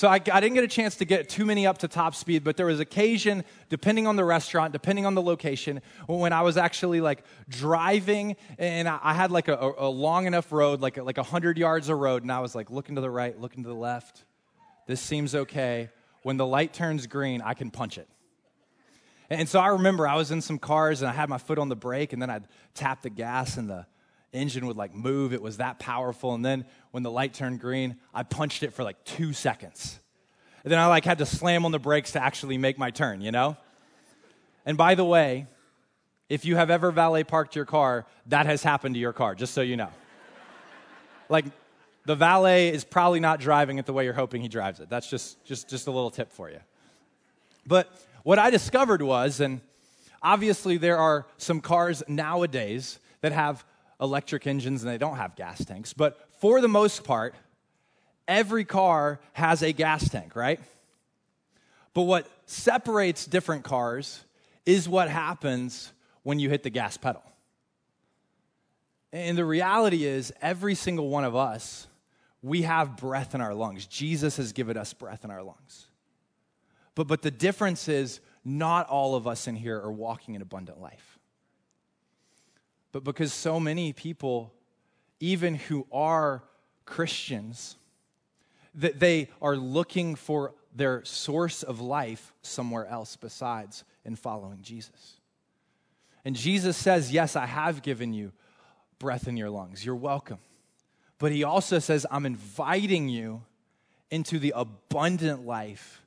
So 0.00 0.08
I, 0.08 0.14
I, 0.14 0.40
didn't 0.40 0.54
get 0.54 0.64
a 0.64 0.66
chance 0.66 0.96
to 0.96 1.04
get 1.04 1.28
too 1.28 1.44
many 1.44 1.66
up 1.66 1.76
to 1.76 1.86
top 1.86 2.14
speed, 2.14 2.42
but 2.42 2.56
there 2.56 2.64
was 2.64 2.80
occasion, 2.80 3.44
depending 3.68 4.06
on 4.06 4.16
the 4.16 4.24
restaurant, 4.24 4.72
depending 4.72 5.04
on 5.04 5.14
the 5.14 5.20
location, 5.20 5.82
when 6.06 6.32
I 6.32 6.40
was 6.40 6.56
actually 6.56 7.02
like 7.02 7.22
driving 7.50 8.36
and 8.56 8.88
I, 8.88 8.98
I 9.02 9.12
had 9.12 9.30
like 9.30 9.48
a, 9.48 9.74
a, 9.76 9.90
long 9.90 10.24
enough 10.24 10.52
road, 10.52 10.80
like 10.80 10.96
like 10.96 11.18
hundred 11.18 11.58
yards 11.58 11.90
of 11.90 11.98
road, 11.98 12.22
and 12.22 12.32
I 12.32 12.40
was 12.40 12.54
like 12.54 12.70
looking 12.70 12.94
to 12.94 13.02
the 13.02 13.10
right, 13.10 13.38
looking 13.38 13.62
to 13.64 13.68
the 13.68 13.74
left. 13.74 14.24
This 14.86 15.02
seems 15.02 15.34
okay. 15.34 15.90
When 16.22 16.38
the 16.38 16.46
light 16.46 16.72
turns 16.72 17.06
green, 17.06 17.42
I 17.42 17.52
can 17.52 17.70
punch 17.70 17.98
it. 17.98 18.08
And 19.28 19.46
so 19.50 19.60
I 19.60 19.66
remember 19.66 20.08
I 20.08 20.16
was 20.16 20.30
in 20.30 20.40
some 20.40 20.58
cars 20.58 21.02
and 21.02 21.10
I 21.10 21.12
had 21.12 21.28
my 21.28 21.36
foot 21.36 21.58
on 21.58 21.68
the 21.68 21.76
brake, 21.76 22.14
and 22.14 22.22
then 22.22 22.30
I'd 22.30 22.48
tap 22.72 23.02
the 23.02 23.10
gas 23.10 23.58
and 23.58 23.68
the 23.68 23.84
engine 24.32 24.66
would 24.66 24.76
like 24.76 24.94
move. 24.94 25.32
It 25.32 25.42
was 25.42 25.58
that 25.58 25.78
powerful. 25.78 26.34
And 26.34 26.44
then 26.44 26.64
when 26.90 27.02
the 27.02 27.10
light 27.10 27.34
turned 27.34 27.60
green, 27.60 27.96
I 28.14 28.22
punched 28.22 28.62
it 28.62 28.72
for 28.72 28.84
like 28.84 29.02
two 29.04 29.32
seconds. 29.32 29.98
And 30.64 30.70
then 30.70 30.78
I 30.78 30.86
like 30.86 31.04
had 31.04 31.18
to 31.18 31.26
slam 31.26 31.64
on 31.64 31.72
the 31.72 31.78
brakes 31.78 32.12
to 32.12 32.22
actually 32.22 32.58
make 32.58 32.78
my 32.78 32.90
turn, 32.90 33.20
you 33.20 33.32
know? 33.32 33.56
And 34.66 34.76
by 34.76 34.94
the 34.94 35.04
way, 35.04 35.46
if 36.28 36.44
you 36.44 36.56
have 36.56 36.70
ever 36.70 36.90
valet 36.90 37.24
parked 37.24 37.56
your 37.56 37.64
car, 37.64 38.06
that 38.26 38.46
has 38.46 38.62
happened 38.62 38.94
to 38.94 39.00
your 39.00 39.12
car, 39.12 39.34
just 39.34 39.54
so 39.54 39.62
you 39.62 39.76
know. 39.76 39.88
like 41.28 41.46
the 42.04 42.14
valet 42.14 42.68
is 42.68 42.84
probably 42.84 43.20
not 43.20 43.40
driving 43.40 43.78
it 43.78 43.86
the 43.86 43.92
way 43.92 44.04
you're 44.04 44.12
hoping 44.12 44.42
he 44.42 44.48
drives 44.48 44.80
it. 44.80 44.88
That's 44.88 45.08
just 45.08 45.42
just 45.44 45.68
just 45.68 45.86
a 45.86 45.90
little 45.90 46.10
tip 46.10 46.30
for 46.30 46.50
you. 46.50 46.60
But 47.66 47.90
what 48.22 48.38
I 48.38 48.50
discovered 48.50 49.02
was 49.02 49.40
and 49.40 49.60
obviously 50.22 50.76
there 50.76 50.98
are 50.98 51.26
some 51.38 51.60
cars 51.60 52.02
nowadays 52.06 52.98
that 53.22 53.32
have 53.32 53.64
electric 54.00 54.46
engines 54.46 54.82
and 54.82 54.90
they 54.90 54.98
don't 54.98 55.16
have 55.16 55.36
gas 55.36 55.64
tanks. 55.64 55.92
But 55.92 56.18
for 56.40 56.60
the 56.60 56.68
most 56.68 57.04
part, 57.04 57.34
every 58.26 58.64
car 58.64 59.20
has 59.32 59.62
a 59.62 59.72
gas 59.72 60.08
tank, 60.08 60.34
right? 60.34 60.60
But 61.92 62.02
what 62.02 62.26
separates 62.46 63.26
different 63.26 63.64
cars 63.64 64.22
is 64.64 64.88
what 64.88 65.10
happens 65.10 65.92
when 66.22 66.38
you 66.38 66.48
hit 66.48 66.62
the 66.62 66.70
gas 66.70 66.96
pedal. 66.96 67.22
And 69.12 69.36
the 69.36 69.44
reality 69.44 70.04
is, 70.04 70.32
every 70.40 70.76
single 70.76 71.08
one 71.08 71.24
of 71.24 71.34
us, 71.34 71.88
we 72.42 72.62
have 72.62 72.96
breath 72.96 73.34
in 73.34 73.40
our 73.40 73.54
lungs. 73.54 73.86
Jesus 73.86 74.36
has 74.36 74.52
given 74.52 74.76
us 74.76 74.92
breath 74.92 75.24
in 75.24 75.32
our 75.32 75.42
lungs. 75.42 75.86
But, 76.94 77.08
but 77.08 77.22
the 77.22 77.30
difference 77.30 77.88
is, 77.88 78.20
not 78.44 78.88
all 78.88 79.16
of 79.16 79.26
us 79.26 79.48
in 79.48 79.56
here 79.56 79.78
are 79.78 79.92
walking 79.92 80.36
an 80.36 80.42
abundant 80.42 80.80
life 80.80 81.19
but 82.92 83.04
because 83.04 83.32
so 83.32 83.60
many 83.60 83.92
people, 83.92 84.52
even 85.20 85.54
who 85.54 85.86
are 85.92 86.42
Christians, 86.84 87.76
that 88.74 89.00
they 89.00 89.28
are 89.40 89.56
looking 89.56 90.14
for 90.14 90.54
their 90.74 91.04
source 91.04 91.62
of 91.62 91.80
life 91.80 92.32
somewhere 92.42 92.86
else 92.86 93.16
besides 93.16 93.84
in 94.04 94.16
following 94.16 94.62
Jesus. 94.62 95.18
And 96.24 96.36
Jesus 96.36 96.76
says, 96.76 97.12
Yes, 97.12 97.36
I 97.36 97.46
have 97.46 97.82
given 97.82 98.12
you 98.12 98.32
breath 98.98 99.26
in 99.26 99.36
your 99.36 99.50
lungs. 99.50 99.84
You're 99.84 99.96
welcome. 99.96 100.38
But 101.18 101.32
he 101.32 101.44
also 101.44 101.78
says, 101.78 102.06
I'm 102.10 102.26
inviting 102.26 103.08
you 103.08 103.42
into 104.10 104.38
the 104.38 104.52
abundant 104.56 105.46
life 105.46 106.00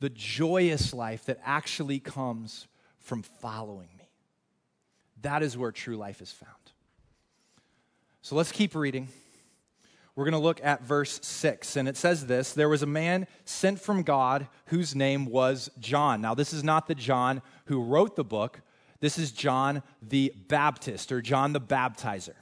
the 0.00 0.08
joyous 0.08 0.92
life 0.92 1.26
that 1.26 1.38
actually 1.44 2.00
comes 2.00 2.66
from 2.98 3.22
following 3.22 3.88
me. 3.98 3.99
That 5.22 5.42
is 5.42 5.56
where 5.56 5.72
true 5.72 5.96
life 5.96 6.20
is 6.20 6.32
found. 6.32 6.54
So 8.22 8.36
let's 8.36 8.52
keep 8.52 8.74
reading. 8.74 9.08
We're 10.14 10.24
going 10.24 10.32
to 10.32 10.38
look 10.38 10.60
at 10.62 10.82
verse 10.82 11.20
6, 11.22 11.76
and 11.76 11.88
it 11.88 11.96
says 11.96 12.26
this 12.26 12.52
There 12.52 12.68
was 12.68 12.82
a 12.82 12.86
man 12.86 13.26
sent 13.44 13.80
from 13.80 14.02
God 14.02 14.48
whose 14.66 14.94
name 14.94 15.26
was 15.26 15.70
John. 15.78 16.20
Now, 16.20 16.34
this 16.34 16.52
is 16.52 16.62
not 16.62 16.86
the 16.86 16.94
John 16.94 17.42
who 17.66 17.82
wrote 17.82 18.16
the 18.16 18.24
book, 18.24 18.60
this 19.00 19.18
is 19.18 19.32
John 19.32 19.82
the 20.02 20.32
Baptist 20.48 21.10
or 21.10 21.22
John 21.22 21.52
the 21.52 21.60
Baptizer. 21.60 22.34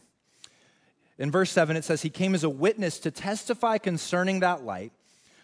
In 1.18 1.30
verse 1.30 1.50
7, 1.50 1.76
it 1.76 1.84
says, 1.84 2.02
He 2.02 2.10
came 2.10 2.34
as 2.34 2.44
a 2.44 2.50
witness 2.50 2.98
to 3.00 3.10
testify 3.10 3.78
concerning 3.78 4.40
that 4.40 4.64
light, 4.64 4.92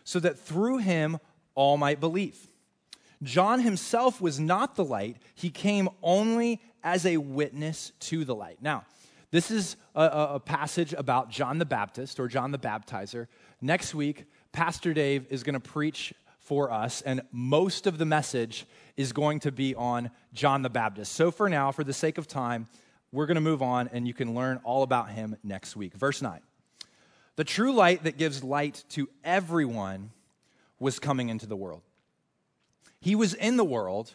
so 0.03 0.19
that 0.21 0.39
through 0.39 0.79
him 0.79 1.19
all 1.55 1.77
might 1.77 2.01
believe. 2.01 2.49
John 3.23 3.61
himself 3.61 4.21
was 4.21 4.39
not 4.41 4.75
the 4.77 4.85
light, 4.85 5.17
he 5.35 5.51
came 5.51 5.89
only 6.03 6.61
as 6.85 7.07
a 7.07 7.17
witness 7.17 7.93
to 7.99 8.25
the 8.25 8.35
light. 8.35 8.59
Now, 8.61 8.85
this 9.31 9.51
is 9.51 9.77
a, 9.97 10.05
a, 10.35 10.41
passage 10.41 10.93
about 10.93 11.31
John 11.31 11.59
the 11.59 11.65
Baptist 11.65 12.21
or 12.21 12.29
John 12.29 12.53
the 12.53 12.59
Baptizer. 12.59 13.27
Next 13.61 13.93
week, 13.93 14.27
Pastor 14.53 14.95
Dave 14.95 15.27
is 15.29 15.43
going 15.43 15.55
to 15.55 15.61
preach 15.61 16.15
for 16.39 16.71
us, 16.71 17.01
and 17.01 17.23
most 17.33 17.89
of 17.89 17.99
the 17.99 18.05
message 18.05 18.67
is 18.97 19.13
going 19.13 19.41
to 19.41 19.51
be 19.51 19.75
on 19.75 20.11
John 20.35 20.63
the 20.63 20.71
Baptist. 20.71 21.13
So, 21.13 21.33
for 21.33 21.49
now, 21.49 21.73
for 21.73 21.83
the 21.83 21.93
sake 21.93 22.19
of 22.19 22.29
time, 22.29 22.69
we're 23.11 23.27
going 23.27 23.37
to 23.37 23.41
move 23.41 23.63
on, 23.63 23.89
and 23.93 24.07
you 24.07 24.15
can 24.15 24.35
learn 24.35 24.61
all 24.63 24.83
about 24.83 25.11
him 25.11 25.37
next 25.43 25.75
week. 25.75 25.95
Verse 25.95 26.21
9 26.21 26.41
The 27.35 27.45
true 27.45 27.73
light 27.73 28.05
that 28.05 28.19
gives 28.19 28.45
light 28.45 28.85
to 28.91 29.09
everyone 29.25 30.11
was 30.79 30.99
coming 30.99 31.29
into 31.29 31.47
the 31.47 31.57
world. 31.57 31.83
He 33.01 33.17
was 33.17 33.35
in 33.35 33.57
the 33.57 33.65
world, 33.65 34.15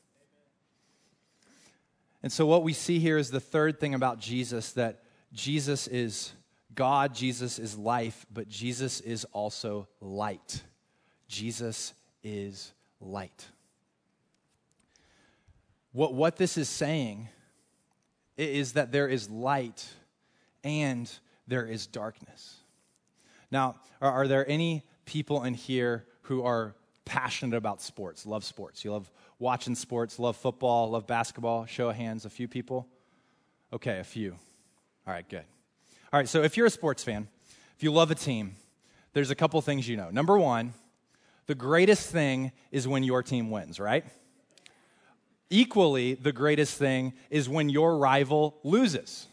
And 2.23 2.31
so, 2.31 2.45
what 2.45 2.63
we 2.63 2.73
see 2.73 2.99
here 2.99 3.17
is 3.17 3.31
the 3.31 3.39
third 3.39 3.79
thing 3.79 3.93
about 3.93 4.19
Jesus 4.19 4.73
that 4.73 5.03
Jesus 5.33 5.87
is 5.87 6.33
God, 6.73 7.13
Jesus 7.13 7.59
is 7.59 7.77
life, 7.77 8.25
but 8.31 8.47
Jesus 8.47 9.01
is 9.01 9.25
also 9.25 9.87
light. 9.99 10.63
Jesus 11.27 11.93
is 12.23 12.73
light. 12.99 13.47
What, 15.91 16.13
what 16.13 16.37
this 16.37 16.57
is 16.57 16.69
saying 16.69 17.27
is 18.37 18.73
that 18.73 18.91
there 18.91 19.07
is 19.07 19.29
light 19.29 19.87
and 20.63 21.11
there 21.47 21.65
is 21.65 21.87
darkness. 21.87 22.57
Now, 23.49 23.75
are, 24.01 24.11
are 24.11 24.27
there 24.27 24.49
any 24.49 24.83
people 25.05 25.43
in 25.43 25.53
here 25.53 26.05
who 26.23 26.43
are 26.43 26.75
passionate 27.03 27.57
about 27.57 27.81
sports, 27.81 28.25
love 28.25 28.45
sports? 28.45 28.85
You 28.85 28.93
love 28.93 29.11
watching 29.41 29.73
sports, 29.73 30.19
love 30.19 30.37
football, 30.37 30.91
love 30.91 31.07
basketball? 31.07 31.65
Show 31.65 31.89
of 31.89 31.95
hands, 31.95 32.25
a 32.25 32.29
few 32.29 32.47
people? 32.47 32.87
Okay, 33.73 33.99
a 33.99 34.03
few. 34.03 34.33
All 35.07 35.13
right, 35.13 35.27
good. 35.27 35.43
All 36.13 36.19
right, 36.19 36.29
so 36.29 36.43
if 36.43 36.55
you're 36.55 36.67
a 36.67 36.71
sports 36.71 37.03
fan, 37.03 37.27
if 37.75 37.83
you 37.83 37.91
love 37.91 38.11
a 38.11 38.15
team, 38.15 38.55
there's 39.13 39.31
a 39.31 39.35
couple 39.35 39.59
things 39.61 39.89
you 39.89 39.97
know. 39.97 40.11
Number 40.11 40.37
one, 40.37 40.73
the 41.47 41.55
greatest 41.55 42.11
thing 42.11 42.51
is 42.71 42.87
when 42.87 43.03
your 43.03 43.23
team 43.23 43.49
wins, 43.49 43.79
right? 43.79 44.05
Equally, 45.49 46.13
the 46.13 46.31
greatest 46.31 46.77
thing 46.77 47.13
is 47.29 47.49
when 47.49 47.69
your 47.69 47.97
rival 47.97 48.55
loses. 48.63 49.25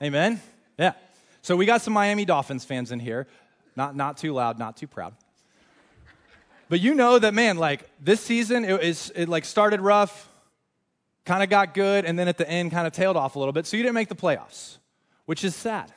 Amen? 0.00 0.40
Yeah. 0.78 0.92
So 1.42 1.56
we 1.56 1.66
got 1.66 1.82
some 1.82 1.92
Miami 1.92 2.24
Dolphins 2.24 2.64
fans 2.64 2.92
in 2.92 3.00
here. 3.00 3.26
Not, 3.74 3.96
not 3.96 4.18
too 4.18 4.32
loud, 4.32 4.58
not 4.58 4.76
too 4.76 4.86
proud. 4.86 5.14
But 6.70 6.78
you 6.78 6.94
know 6.94 7.18
that, 7.18 7.34
man, 7.34 7.58
like 7.58 7.90
this 8.00 8.20
season, 8.20 8.64
it, 8.64 9.28
like 9.28 9.44
started 9.44 9.80
rough, 9.80 10.30
kind 11.24 11.42
of 11.42 11.50
got 11.50 11.74
good, 11.74 12.04
and 12.04 12.16
then 12.16 12.28
at 12.28 12.38
the 12.38 12.48
end 12.48 12.70
kind 12.70 12.86
of 12.86 12.92
tailed 12.92 13.16
off 13.16 13.34
a 13.34 13.40
little 13.40 13.52
bit. 13.52 13.66
So 13.66 13.76
you 13.76 13.82
didn't 13.82 13.96
make 13.96 14.08
the 14.08 14.14
playoffs, 14.14 14.78
which 15.26 15.42
is 15.42 15.56
sad. 15.56 15.92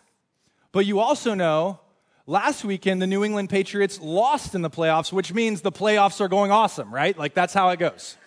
But 0.72 0.88
you 0.88 1.00
also 1.00 1.36
know 1.36 1.80
last 2.26 2.66
weekend 2.66 3.04
the 3.04 3.08
New 3.08 3.24
England 3.24 3.52
Patriots 3.52 4.00
lost 4.02 4.56
in 4.56 4.64
the 4.64 4.70
playoffs, 4.70 5.14
which 5.14 5.32
means 5.32 5.62
the 5.62 5.72
playoffs 5.72 6.20
are 6.20 6.28
going 6.28 6.50
awesome, 6.50 6.92
right? 6.92 7.16
Like 7.16 7.36
that's 7.36 7.54
how 7.54 7.70
it 7.70 7.78
goes. 7.78 8.18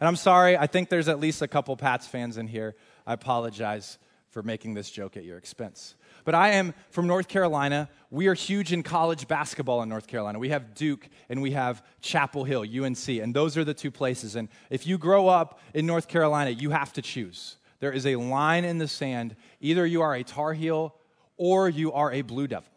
And 0.00 0.08
I'm 0.08 0.16
sorry, 0.16 0.56
I 0.56 0.66
think 0.66 0.88
there's 0.88 1.06
at 1.08 1.20
least 1.20 1.40
a 1.40 1.46
couple 1.46 1.76
Pats 1.76 2.04
fans 2.04 2.36
in 2.36 2.48
here. 2.48 2.74
I 3.06 3.12
apologize 3.12 3.96
for 4.30 4.42
making 4.42 4.74
this 4.74 4.90
joke 4.90 5.16
at 5.16 5.22
your 5.22 5.38
expense. 5.38 5.94
But 6.24 6.34
I 6.34 6.50
am 6.50 6.74
from 6.90 7.06
North 7.06 7.28
Carolina. 7.28 7.88
We 8.10 8.26
are 8.26 8.34
huge 8.34 8.72
in 8.72 8.82
college 8.82 9.28
basketball 9.28 9.82
in 9.82 9.88
North 9.88 10.06
Carolina. 10.06 10.38
We 10.38 10.50
have 10.50 10.74
Duke 10.74 11.08
and 11.28 11.40
we 11.40 11.52
have 11.52 11.84
Chapel 12.00 12.44
Hill, 12.44 12.62
UNC, 12.62 13.08
and 13.08 13.34
those 13.34 13.56
are 13.56 13.64
the 13.64 13.74
two 13.74 13.90
places. 13.90 14.36
And 14.36 14.48
if 14.68 14.86
you 14.86 14.98
grow 14.98 15.28
up 15.28 15.60
in 15.74 15.86
North 15.86 16.08
Carolina, 16.08 16.50
you 16.50 16.70
have 16.70 16.92
to 16.94 17.02
choose. 17.02 17.56
There 17.80 17.92
is 17.92 18.06
a 18.06 18.16
line 18.16 18.64
in 18.64 18.78
the 18.78 18.88
sand. 18.88 19.36
Either 19.60 19.86
you 19.86 20.02
are 20.02 20.14
a 20.14 20.22
Tar 20.22 20.52
Heel 20.52 20.94
or 21.36 21.68
you 21.68 21.92
are 21.92 22.12
a 22.12 22.22
Blue 22.22 22.46
Devil. 22.46 22.68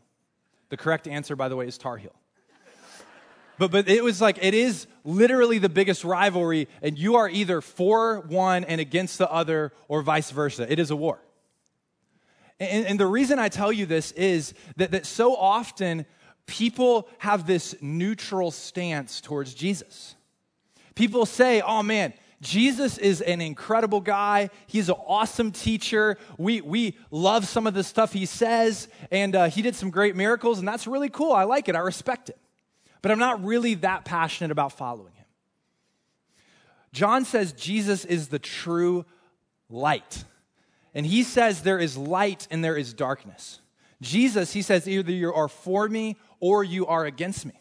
The 0.69 0.77
correct 0.77 1.07
answer, 1.07 1.35
by 1.35 1.49
the 1.49 1.55
way, 1.55 1.67
is 1.67 1.77
Tar 1.77 1.97
Heel. 1.97 2.13
But, 3.59 3.69
but 3.69 3.87
it 3.87 4.03
was 4.03 4.19
like, 4.19 4.43
it 4.43 4.55
is 4.55 4.87
literally 5.03 5.59
the 5.59 5.69
biggest 5.69 6.03
rivalry, 6.03 6.67
and 6.81 6.97
you 6.97 7.17
are 7.17 7.29
either 7.29 7.61
for 7.61 8.21
one 8.21 8.63
and 8.63 8.81
against 8.81 9.19
the 9.19 9.31
other, 9.31 9.71
or 9.87 10.01
vice 10.01 10.31
versa. 10.31 10.69
It 10.71 10.79
is 10.79 10.89
a 10.89 10.95
war. 10.95 11.19
And, 12.63 12.85
and 12.85 12.99
the 12.99 13.07
reason 13.07 13.39
I 13.39 13.49
tell 13.49 13.71
you 13.71 13.85
this 13.85 14.11
is 14.13 14.53
that, 14.77 14.91
that 14.91 15.05
so 15.05 15.35
often 15.35 16.05
people 16.45 17.07
have 17.19 17.47
this 17.47 17.75
neutral 17.81 18.51
stance 18.51 19.21
towards 19.21 19.53
Jesus. 19.53 20.15
People 20.95 21.25
say, 21.25 21.61
oh 21.61 21.81
man, 21.83 22.13
Jesus 22.41 22.97
is 22.97 23.21
an 23.21 23.41
incredible 23.41 24.01
guy. 24.01 24.49
He's 24.67 24.89
an 24.89 24.95
awesome 25.07 25.51
teacher. 25.51 26.17
We, 26.37 26.61
we 26.61 26.97
love 27.09 27.47
some 27.47 27.65
of 27.65 27.73
the 27.73 27.83
stuff 27.83 28.13
he 28.13 28.25
says, 28.25 28.89
and 29.09 29.35
uh, 29.35 29.45
he 29.45 29.61
did 29.61 29.75
some 29.75 29.89
great 29.89 30.15
miracles, 30.15 30.59
and 30.59 30.67
that's 30.67 30.85
really 30.85 31.09
cool. 31.09 31.31
I 31.31 31.45
like 31.45 31.69
it, 31.69 31.75
I 31.75 31.79
respect 31.79 32.29
it. 32.29 32.37
But 33.01 33.11
I'm 33.11 33.19
not 33.19 33.43
really 33.43 33.75
that 33.75 34.05
passionate 34.05 34.51
about 34.51 34.73
following 34.73 35.13
him. 35.13 35.25
John 36.91 37.25
says 37.25 37.53
Jesus 37.53 38.05
is 38.05 38.27
the 38.27 38.39
true 38.39 39.05
light. 39.69 40.25
And 40.93 41.05
he 41.05 41.23
says 41.23 41.61
there 41.61 41.79
is 41.79 41.97
light 41.97 42.47
and 42.51 42.63
there 42.63 42.77
is 42.77 42.93
darkness. 42.93 43.59
Jesus, 44.01 44.53
he 44.53 44.61
says, 44.61 44.87
either 44.87 45.11
you 45.11 45.33
are 45.33 45.47
for 45.47 45.87
me 45.87 46.17
or 46.39 46.63
you 46.63 46.85
are 46.87 47.05
against 47.05 47.45
me. 47.45 47.59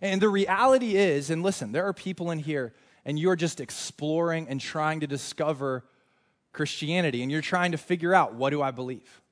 And 0.00 0.20
the 0.20 0.28
reality 0.28 0.96
is, 0.96 1.30
and 1.30 1.42
listen, 1.42 1.72
there 1.72 1.86
are 1.86 1.92
people 1.92 2.30
in 2.30 2.40
here 2.40 2.74
and 3.04 3.18
you're 3.18 3.36
just 3.36 3.60
exploring 3.60 4.48
and 4.48 4.60
trying 4.60 5.00
to 5.00 5.06
discover 5.06 5.84
Christianity 6.52 7.22
and 7.22 7.30
you're 7.30 7.40
trying 7.40 7.72
to 7.72 7.78
figure 7.78 8.14
out 8.14 8.34
what 8.34 8.50
do 8.50 8.60
I 8.60 8.72
believe. 8.72 9.22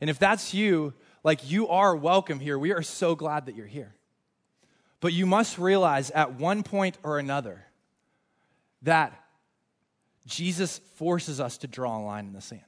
And 0.00 0.08
if 0.08 0.18
that's 0.18 0.54
you, 0.54 0.94
like 1.24 1.50
you 1.50 1.68
are 1.68 1.96
welcome 1.96 2.38
here. 2.38 2.58
We 2.58 2.72
are 2.72 2.82
so 2.82 3.14
glad 3.14 3.46
that 3.46 3.56
you're 3.56 3.66
here. 3.66 3.94
But 5.00 5.12
you 5.12 5.26
must 5.26 5.58
realize 5.58 6.10
at 6.10 6.34
one 6.34 6.62
point 6.62 6.98
or 7.02 7.18
another 7.18 7.64
that 8.82 9.18
Jesus 10.28 10.78
forces 10.96 11.40
us 11.40 11.58
to 11.58 11.66
draw 11.66 11.98
a 11.98 12.02
line 12.04 12.26
in 12.26 12.32
the 12.34 12.40
sand. 12.40 12.62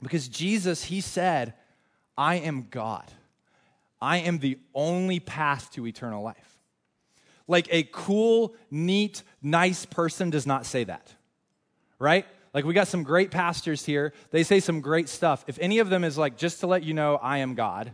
Because 0.00 0.28
Jesus, 0.28 0.84
he 0.84 1.00
said, 1.00 1.54
I 2.16 2.36
am 2.36 2.68
God. 2.70 3.10
I 4.00 4.18
am 4.18 4.38
the 4.38 4.58
only 4.74 5.20
path 5.20 5.72
to 5.72 5.86
eternal 5.86 6.22
life. 6.22 6.58
Like 7.48 7.66
a 7.70 7.82
cool, 7.82 8.54
neat, 8.70 9.22
nice 9.42 9.84
person 9.84 10.30
does 10.30 10.46
not 10.46 10.64
say 10.64 10.84
that, 10.84 11.12
right? 11.98 12.24
Like 12.54 12.64
we 12.64 12.72
got 12.72 12.88
some 12.88 13.02
great 13.02 13.30
pastors 13.30 13.84
here. 13.84 14.12
They 14.30 14.44
say 14.44 14.60
some 14.60 14.80
great 14.80 15.08
stuff. 15.08 15.44
If 15.48 15.58
any 15.60 15.80
of 15.80 15.90
them 15.90 16.04
is 16.04 16.16
like, 16.16 16.36
just 16.36 16.60
to 16.60 16.66
let 16.68 16.84
you 16.84 16.94
know, 16.94 17.16
I 17.16 17.38
am 17.38 17.54
God, 17.54 17.92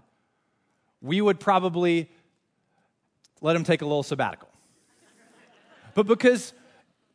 we 1.00 1.20
would 1.20 1.40
probably 1.40 2.10
let 3.40 3.56
him 3.56 3.64
take 3.64 3.82
a 3.82 3.86
little 3.86 4.02
sabbatical. 4.02 4.48
but 5.94 6.06
because 6.06 6.52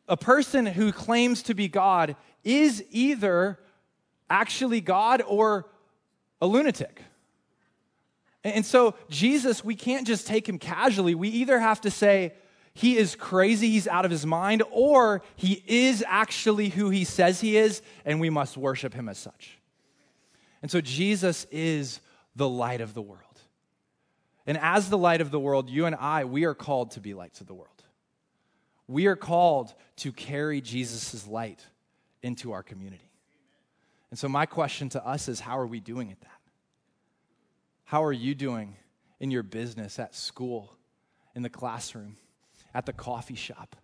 a 0.08 0.16
person 0.16 0.66
who 0.66 0.92
claims 0.92 1.42
to 1.44 1.54
be 1.54 1.68
God 1.68 2.16
is 2.42 2.84
either 2.90 3.58
actually 4.28 4.80
God 4.80 5.22
or 5.26 5.66
a 6.40 6.46
lunatic. 6.46 7.00
And 8.42 8.66
so, 8.66 8.94
Jesus, 9.08 9.64
we 9.64 9.74
can't 9.74 10.06
just 10.06 10.26
take 10.26 10.46
him 10.46 10.58
casually. 10.58 11.14
We 11.14 11.28
either 11.30 11.58
have 11.58 11.80
to 11.82 11.90
say, 11.90 12.34
he 12.74 12.98
is 12.98 13.14
crazy, 13.14 13.70
he's 13.70 13.86
out 13.86 14.04
of 14.04 14.10
his 14.10 14.26
mind, 14.26 14.62
or 14.70 15.22
he 15.36 15.62
is 15.66 16.04
actually 16.06 16.68
who 16.68 16.90
he 16.90 17.04
says 17.04 17.40
he 17.40 17.56
is, 17.56 17.80
and 18.04 18.20
we 18.20 18.30
must 18.30 18.56
worship 18.56 18.92
him 18.92 19.08
as 19.08 19.16
such. 19.16 19.58
And 20.60 20.70
so 20.70 20.80
Jesus 20.80 21.46
is 21.50 22.00
the 22.34 22.48
light 22.48 22.80
of 22.80 22.92
the 22.92 23.02
world. 23.02 23.20
And 24.46 24.58
as 24.58 24.90
the 24.90 24.98
light 24.98 25.20
of 25.20 25.30
the 25.30 25.40
world, 25.40 25.70
you 25.70 25.86
and 25.86 25.94
I, 25.94 26.24
we 26.24 26.44
are 26.44 26.54
called 26.54 26.90
to 26.92 27.00
be 27.00 27.14
lights 27.14 27.40
of 27.40 27.46
the 27.46 27.54
world. 27.54 27.83
We 28.86 29.06
are 29.06 29.16
called 29.16 29.74
to 29.96 30.12
carry 30.12 30.60
Jesus' 30.60 31.26
light 31.26 31.64
into 32.22 32.52
our 32.52 32.62
community. 32.62 33.10
And 34.10 34.18
so, 34.18 34.28
my 34.28 34.46
question 34.46 34.88
to 34.90 35.04
us 35.04 35.28
is 35.28 35.40
how 35.40 35.58
are 35.58 35.66
we 35.66 35.80
doing 35.80 36.12
at 36.12 36.20
that? 36.20 36.30
How 37.84 38.04
are 38.04 38.12
you 38.12 38.34
doing 38.34 38.76
in 39.20 39.30
your 39.30 39.42
business, 39.42 39.98
at 39.98 40.14
school, 40.14 40.76
in 41.34 41.42
the 41.42 41.48
classroom, 41.48 42.16
at 42.74 42.86
the 42.86 42.92
coffee 42.92 43.34
shop, 43.34 43.76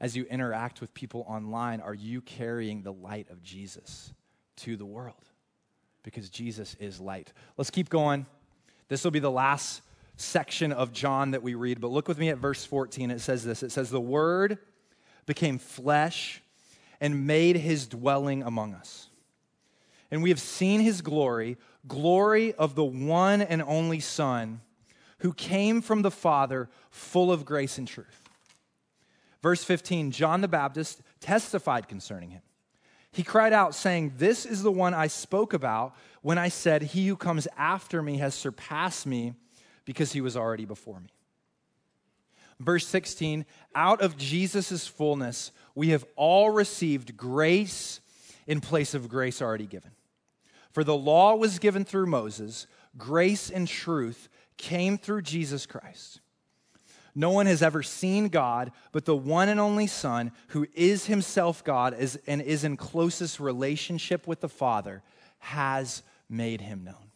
as 0.00 0.16
you 0.16 0.24
interact 0.24 0.80
with 0.80 0.94
people 0.94 1.24
online? 1.28 1.80
Are 1.80 1.94
you 1.94 2.20
carrying 2.20 2.82
the 2.82 2.92
light 2.92 3.30
of 3.30 3.42
Jesus 3.42 4.12
to 4.56 4.76
the 4.76 4.86
world? 4.86 5.24
Because 6.02 6.30
Jesus 6.30 6.76
is 6.80 7.00
light. 7.00 7.32
Let's 7.56 7.70
keep 7.70 7.88
going. 7.88 8.26
This 8.88 9.04
will 9.04 9.10
be 9.10 9.18
the 9.18 9.30
last 9.30 9.82
section 10.20 10.72
of 10.72 10.92
John 10.92 11.32
that 11.32 11.42
we 11.42 11.54
read, 11.54 11.80
but 11.80 11.90
look 11.90 12.08
with 12.08 12.18
me 12.18 12.28
at 12.28 12.38
verse 12.38 12.64
14. 12.64 13.10
It 13.10 13.20
says 13.20 13.44
this 13.44 13.62
It 13.62 13.72
says, 13.72 13.90
The 13.90 14.00
Word 14.00 14.58
became 15.26 15.58
flesh 15.58 16.42
and 17.00 17.26
made 17.26 17.56
his 17.56 17.86
dwelling 17.86 18.42
among 18.42 18.74
us. 18.74 19.08
And 20.10 20.22
we 20.22 20.30
have 20.30 20.40
seen 20.40 20.80
his 20.80 21.02
glory, 21.02 21.56
glory 21.86 22.52
of 22.54 22.74
the 22.74 22.84
one 22.84 23.40
and 23.40 23.62
only 23.62 24.00
Son 24.00 24.60
who 25.20 25.32
came 25.32 25.80
from 25.82 26.02
the 26.02 26.10
Father, 26.10 26.68
full 26.90 27.30
of 27.30 27.44
grace 27.44 27.78
and 27.78 27.86
truth. 27.86 28.28
Verse 29.42 29.64
15 29.64 30.10
John 30.10 30.40
the 30.40 30.48
Baptist 30.48 31.00
testified 31.20 31.88
concerning 31.88 32.30
him. 32.30 32.42
He 33.12 33.22
cried 33.22 33.52
out, 33.52 33.74
saying, 33.74 34.14
This 34.18 34.46
is 34.46 34.62
the 34.62 34.72
one 34.72 34.94
I 34.94 35.08
spoke 35.08 35.52
about 35.52 35.94
when 36.22 36.38
I 36.38 36.48
said, 36.48 36.82
He 36.82 37.08
who 37.08 37.16
comes 37.16 37.48
after 37.56 38.02
me 38.02 38.18
has 38.18 38.34
surpassed 38.34 39.06
me 39.06 39.34
because 39.90 40.12
he 40.12 40.20
was 40.20 40.36
already 40.36 40.64
before 40.64 41.00
me. 41.00 41.10
Verse 42.60 42.86
16, 42.86 43.44
out 43.74 44.00
of 44.00 44.16
Jesus' 44.16 44.86
fullness, 44.86 45.50
we 45.74 45.88
have 45.88 46.04
all 46.14 46.50
received 46.50 47.16
grace 47.16 48.00
in 48.46 48.60
place 48.60 48.94
of 48.94 49.08
grace 49.08 49.42
already 49.42 49.66
given. 49.66 49.90
For 50.70 50.84
the 50.84 50.96
law 50.96 51.34
was 51.34 51.58
given 51.58 51.84
through 51.84 52.06
Moses, 52.06 52.68
grace 52.96 53.50
and 53.50 53.66
truth 53.66 54.28
came 54.56 54.96
through 54.96 55.22
Jesus 55.22 55.66
Christ. 55.66 56.20
No 57.12 57.30
one 57.30 57.46
has 57.46 57.60
ever 57.60 57.82
seen 57.82 58.28
God, 58.28 58.70
but 58.92 59.06
the 59.06 59.16
one 59.16 59.48
and 59.48 59.58
only 59.58 59.88
Son, 59.88 60.30
who 60.50 60.68
is 60.72 61.06
himself 61.06 61.64
God 61.64 61.96
and 62.28 62.40
is 62.40 62.62
in 62.62 62.76
closest 62.76 63.40
relationship 63.40 64.28
with 64.28 64.38
the 64.40 64.48
Father, 64.48 65.02
has 65.40 66.04
made 66.28 66.60
him 66.60 66.84
known. 66.84 67.09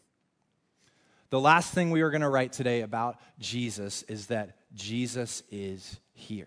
The 1.35 1.41
last 1.41 1.75
thing 1.75 1.91
we 1.91 2.03
are 2.03 2.11
going 2.11 2.21
to 2.21 2.29
write 2.29 2.53
today 2.53 2.83
about 2.83 3.19
Jesus 3.41 4.05
is 4.05 4.29
that 4.29 4.57
Jesus 4.73 5.43
is 5.51 5.99
here. 6.13 6.47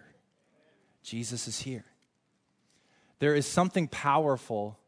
Jesus 1.04 1.50
is 1.50 1.60
here. 1.60 1.84
There 3.20 3.36
is 3.36 3.46
something 3.46 3.90
powerful 3.90 4.80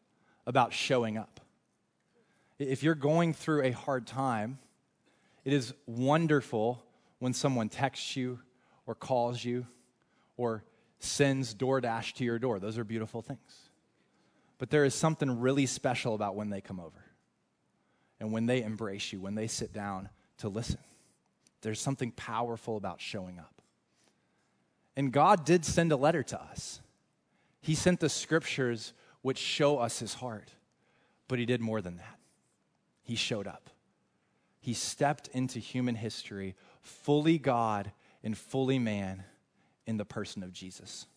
about 0.48 0.72
showing 0.72 1.18
up. 1.18 1.42
If 2.60 2.82
you're 2.82 2.96
going 2.96 3.34
through 3.34 3.64
a 3.64 3.72
hard 3.72 4.08
time, 4.08 4.60
it 5.44 5.52
is 5.52 5.74
wonderful 5.86 6.82
when 7.18 7.34
someone 7.34 7.68
texts 7.68 8.16
you 8.16 8.40
or 8.88 8.96
calls 8.96 9.44
you 9.44 9.68
or 10.38 10.64
sends 11.00 11.54
DoorDash 11.54 12.14
to 12.14 12.24
your 12.24 12.40
door. 12.40 12.60
Those 12.60 12.78
are 12.78 12.86
beautiful 12.86 13.22
things. 13.22 13.70
But 14.60 14.70
there 14.70 14.86
is 14.86 14.96
something 14.96 15.42
really 15.42 15.66
special 15.66 16.16
about 16.16 16.38
when 16.38 16.52
they 16.52 16.62
come 16.62 16.80
over 16.80 17.09
and 18.19 18.32
when 18.32 18.45
they 18.45 18.62
embrace 18.62 19.13
you, 19.13 19.19
when 19.19 19.36
they 19.36 19.47
sit 19.47 19.73
down 19.73 20.10
to 20.39 20.49
listen. 20.49 20.79
There's 21.62 21.79
something 21.82 22.12
powerful 22.12 22.77
about 22.77 23.01
showing 23.01 23.39
up. 23.39 23.62
And 24.95 25.12
God 25.12 25.45
did 25.45 25.65
send 25.65 25.91
a 25.91 25.97
letter 25.97 26.23
to 26.23 26.41
us. 26.41 26.82
He 27.62 27.75
sent 27.75 27.99
the 27.99 28.10
scriptures 28.10 28.93
which 29.21 29.38
show 29.38 29.77
us 29.77 29.99
his 29.99 30.15
heart. 30.15 30.51
But 31.27 31.39
he 31.39 31.45
did 31.45 31.62
more 31.62 31.82
than 31.82 31.97
that. 31.97 32.19
He 33.03 33.15
showed 33.15 33.47
up. 33.47 33.69
He 34.60 34.73
stepped 34.73 35.29
into 35.29 35.60
human 35.60 35.95
history, 35.95 36.55
fully 36.82 37.38
God 37.38 37.91
and 38.23 38.38
fully 38.38 38.79
man, 38.79 39.23
in 39.86 39.97
the 39.97 40.05
person 40.05 40.43
of 40.43 40.53
Jesus. 40.53 41.08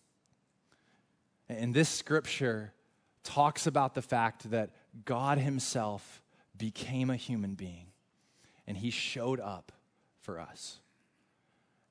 And 1.47 1.73
this 1.75 1.89
scripture 1.89 2.73
talks 3.23 3.67
about 3.67 3.93
the 3.93 4.01
fact 4.01 4.49
that 4.49 4.71
God 5.05 5.37
himself 5.37 6.22
became 6.63 7.09
a 7.09 7.17
human 7.17 7.55
being 7.55 7.87
and 8.65 8.77
he 8.77 8.89
showed 8.89 9.41
up 9.41 9.73
for 10.21 10.39
us. 10.39 10.79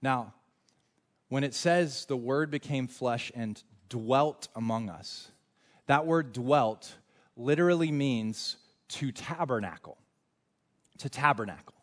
Now, 0.00 0.32
when 1.28 1.44
it 1.44 1.52
says 1.52 2.06
the 2.06 2.16
word 2.16 2.50
became 2.50 2.88
flesh 2.88 3.30
and 3.34 3.62
dwelt 3.90 4.48
among 4.56 4.88
us, 4.88 5.30
that 5.88 6.06
word 6.06 6.32
dwelt 6.32 6.94
literally 7.36 7.92
means 7.92 8.56
to 8.88 9.12
tabernacle. 9.12 9.98
To 11.00 11.10
tabernacle. 11.10 11.76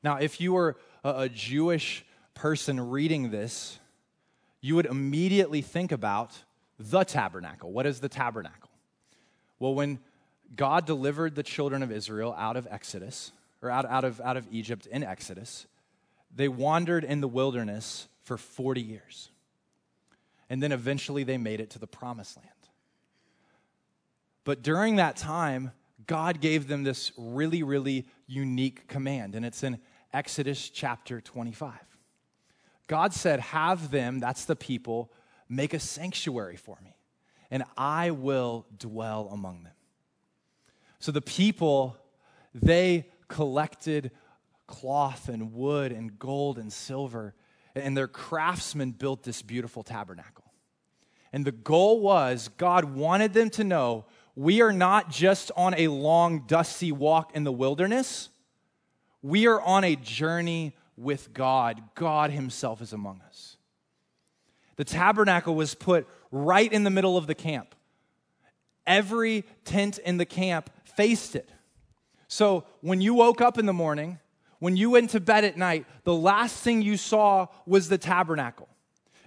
Now, 0.00 0.18
if 0.18 0.40
you 0.40 0.52
were 0.52 0.76
a, 1.02 1.28
Jewish 1.28 2.06
person 2.34 2.78
reading 2.78 3.32
this, 3.32 3.80
you 4.60 4.76
would 4.76 4.86
immediately 4.86 5.60
think 5.60 5.90
about 5.90 6.38
the 6.78 7.02
tabernacle. 7.02 7.72
What 7.72 7.84
is 7.84 7.98
the 7.98 8.08
tabernacle? 8.08 8.70
Well, 9.58 9.74
when 9.74 9.98
God 10.54 10.86
delivered 10.86 11.34
the 11.34 11.42
children 11.42 11.82
of 11.82 11.90
Israel 11.90 12.34
out 12.38 12.56
of 12.56 12.66
Exodus, 12.70 13.32
or 13.62 13.70
out, 13.70 13.84
out, 13.86 14.04
of, 14.04 14.20
out 14.20 14.36
of 14.36 14.46
Egypt 14.50 14.86
in 14.86 15.02
Exodus, 15.02 15.66
they 16.34 16.48
wandered 16.48 17.04
in 17.04 17.20
the 17.20 17.28
wilderness 17.28 18.08
for 18.22 18.36
40 18.36 18.80
years. 18.80 19.30
And 20.48 20.62
then 20.62 20.72
eventually 20.72 21.24
they 21.24 21.38
made 21.38 21.60
it 21.60 21.70
to 21.70 21.78
the 21.78 21.86
promised 21.86 22.36
land. 22.36 22.50
But 24.44 24.62
during 24.62 24.96
that 24.96 25.16
time, 25.16 25.72
God 26.06 26.40
gave 26.40 26.68
them 26.68 26.84
this 26.84 27.10
really, 27.16 27.62
really 27.62 28.06
unique 28.26 28.86
command, 28.86 29.34
and 29.34 29.44
it's 29.44 29.64
in 29.64 29.78
Exodus 30.12 30.68
chapter 30.68 31.20
25. 31.20 31.72
God 32.86 33.12
said, 33.12 33.40
Have 33.40 33.90
them, 33.90 34.20
that's 34.20 34.44
the 34.44 34.54
people, 34.54 35.10
make 35.48 35.74
a 35.74 35.80
sanctuary 35.80 36.56
for 36.56 36.78
me, 36.84 36.96
and 37.50 37.64
I 37.76 38.12
will 38.12 38.66
dwell 38.78 39.28
among 39.32 39.64
them. 39.64 39.72
So 40.98 41.12
the 41.12 41.22
people, 41.22 41.96
they 42.54 43.06
collected 43.28 44.10
cloth 44.66 45.28
and 45.28 45.52
wood 45.52 45.92
and 45.92 46.18
gold 46.18 46.58
and 46.58 46.72
silver, 46.72 47.34
and 47.74 47.96
their 47.96 48.08
craftsmen 48.08 48.92
built 48.92 49.22
this 49.22 49.42
beautiful 49.42 49.82
tabernacle. 49.82 50.44
And 51.32 51.44
the 51.44 51.52
goal 51.52 52.00
was 52.00 52.48
God 52.56 52.84
wanted 52.84 53.34
them 53.34 53.50
to 53.50 53.64
know 53.64 54.06
we 54.34 54.60
are 54.60 54.72
not 54.72 55.10
just 55.10 55.50
on 55.56 55.74
a 55.74 55.88
long, 55.88 56.44
dusty 56.46 56.92
walk 56.92 57.34
in 57.34 57.44
the 57.44 57.52
wilderness, 57.52 58.28
we 59.22 59.46
are 59.46 59.60
on 59.60 59.82
a 59.82 59.96
journey 59.96 60.76
with 60.96 61.32
God. 61.32 61.82
God 61.94 62.30
Himself 62.30 62.80
is 62.80 62.92
among 62.92 63.22
us. 63.26 63.56
The 64.76 64.84
tabernacle 64.84 65.54
was 65.54 65.74
put 65.74 66.06
right 66.30 66.70
in 66.70 66.84
the 66.84 66.90
middle 66.90 67.16
of 67.16 67.26
the 67.26 67.34
camp. 67.34 67.74
Every 68.86 69.44
tent 69.64 69.98
in 69.98 70.18
the 70.18 70.26
camp 70.26 70.70
faced 70.96 71.36
it. 71.36 71.48
So 72.28 72.64
when 72.80 73.00
you 73.00 73.14
woke 73.14 73.40
up 73.40 73.58
in 73.58 73.66
the 73.66 73.72
morning, 73.72 74.18
when 74.58 74.76
you 74.76 74.90
went 74.90 75.10
to 75.10 75.20
bed 75.20 75.44
at 75.44 75.56
night, 75.56 75.86
the 76.04 76.14
last 76.14 76.56
thing 76.62 76.82
you 76.82 76.96
saw 76.96 77.46
was 77.66 77.88
the 77.88 77.98
tabernacle. 77.98 78.68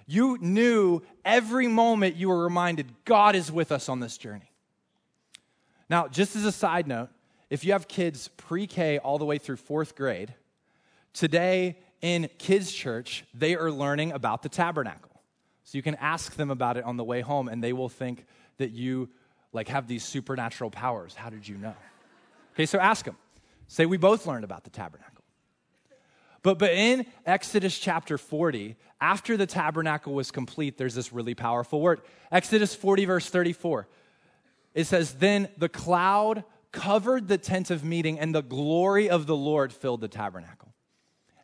You 0.06 0.38
knew 0.42 1.02
every 1.24 1.68
moment 1.68 2.16
you 2.16 2.30
were 2.30 2.44
reminded 2.44 2.88
God 3.06 3.36
is 3.36 3.52
with 3.52 3.72
us 3.72 3.90
on 3.90 4.00
this 4.00 4.18
journey. 4.18 4.52
Now, 5.90 6.08
just 6.08 6.36
as 6.36 6.46
a 6.46 6.52
side 6.52 6.88
note, 6.88 7.10
if 7.50 7.64
you 7.64 7.74
have 7.74 7.88
kids 7.88 8.28
pre 8.30 8.68
K 8.68 8.98
all 8.98 9.18
the 9.18 9.26
way 9.26 9.38
through 9.38 9.58
fourth 9.58 9.96
grade, 9.96 10.34
today 11.14 11.78
in 12.02 12.30
kids' 12.38 12.72
church, 12.72 13.24
they 13.34 13.56
are 13.56 13.72
learning 13.72 14.12
about 14.12 14.42
the 14.42 14.50
tabernacle. 14.50 15.22
So 15.64 15.78
you 15.78 15.84
can 15.84 15.96
ask 15.96 16.36
them 16.36 16.50
about 16.50 16.78
it 16.78 16.84
on 16.84 16.98
the 16.98 17.04
way 17.04 17.22
home, 17.22 17.48
and 17.48 17.64
they 17.64 17.74
will 17.74 17.90
think 17.90 18.26
that 18.58 18.72
you 18.72 19.10
like 19.54 19.68
have 19.70 19.88
these 19.88 20.04
supernatural 20.04 20.70
powers. 20.70 21.16
How 21.16 21.30
did 21.30 21.48
you 21.48 21.58
know? 21.58 21.76
Okay, 22.54 22.66
so 22.66 22.80
ask 22.80 23.06
them. 23.06 23.18
Say, 23.68 23.86
we 23.86 23.98
both 23.98 24.26
learned 24.26 24.44
about 24.44 24.64
the 24.64 24.70
tabernacle. 24.70 25.24
But, 26.42 26.58
but 26.58 26.72
in 26.72 27.06
Exodus 27.26 27.78
chapter 27.78 28.18
40, 28.18 28.76
after 29.02 29.38
the 29.38 29.46
tabernacle 29.46 30.14
was 30.14 30.32
complete, 30.32 30.78
there's 30.78 30.96
this 30.96 31.12
really 31.12 31.36
powerful 31.36 31.82
word. 31.82 32.02
Exodus 32.32 32.74
40, 32.74 33.06
verse 33.06 33.30
34. 33.30 33.88
It 34.74 34.86
says, 34.86 35.14
Then 35.16 35.50
the 35.58 35.70
cloud 35.70 36.44
covered 36.72 37.28
the 37.28 37.38
tent 37.38 37.72
of 37.72 37.84
meeting, 37.84 38.20
and 38.20 38.34
the 38.34 38.42
glory 38.42 39.10
of 39.10 39.26
the 39.26 39.36
Lord 39.36 39.74
filled 39.74 40.02
the 40.02 40.08
tabernacle. 40.08 40.74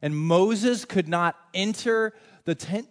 And 0.01 0.16
Moses 0.16 0.86
could 0.86 1.08
not 1.08 1.36
enter 1.53 2.14
the 2.45 2.56
tent 2.56 2.88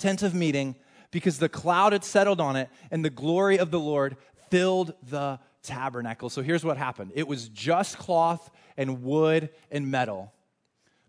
tent 0.00 0.22
of 0.22 0.34
meeting 0.34 0.74
because 1.10 1.38
the 1.38 1.48
cloud 1.48 1.92
had 1.92 2.04
settled 2.04 2.40
on 2.40 2.56
it 2.56 2.68
and 2.90 3.04
the 3.04 3.10
glory 3.10 3.58
of 3.58 3.70
the 3.70 3.78
Lord 3.78 4.16
filled 4.50 4.94
the 5.08 5.38
tabernacle. 5.62 6.30
So 6.30 6.42
here's 6.42 6.64
what 6.64 6.76
happened 6.76 7.12
it 7.14 7.26
was 7.26 7.48
just 7.48 7.98
cloth 7.98 8.50
and 8.76 9.02
wood 9.02 9.50
and 9.70 9.90
metal, 9.90 10.32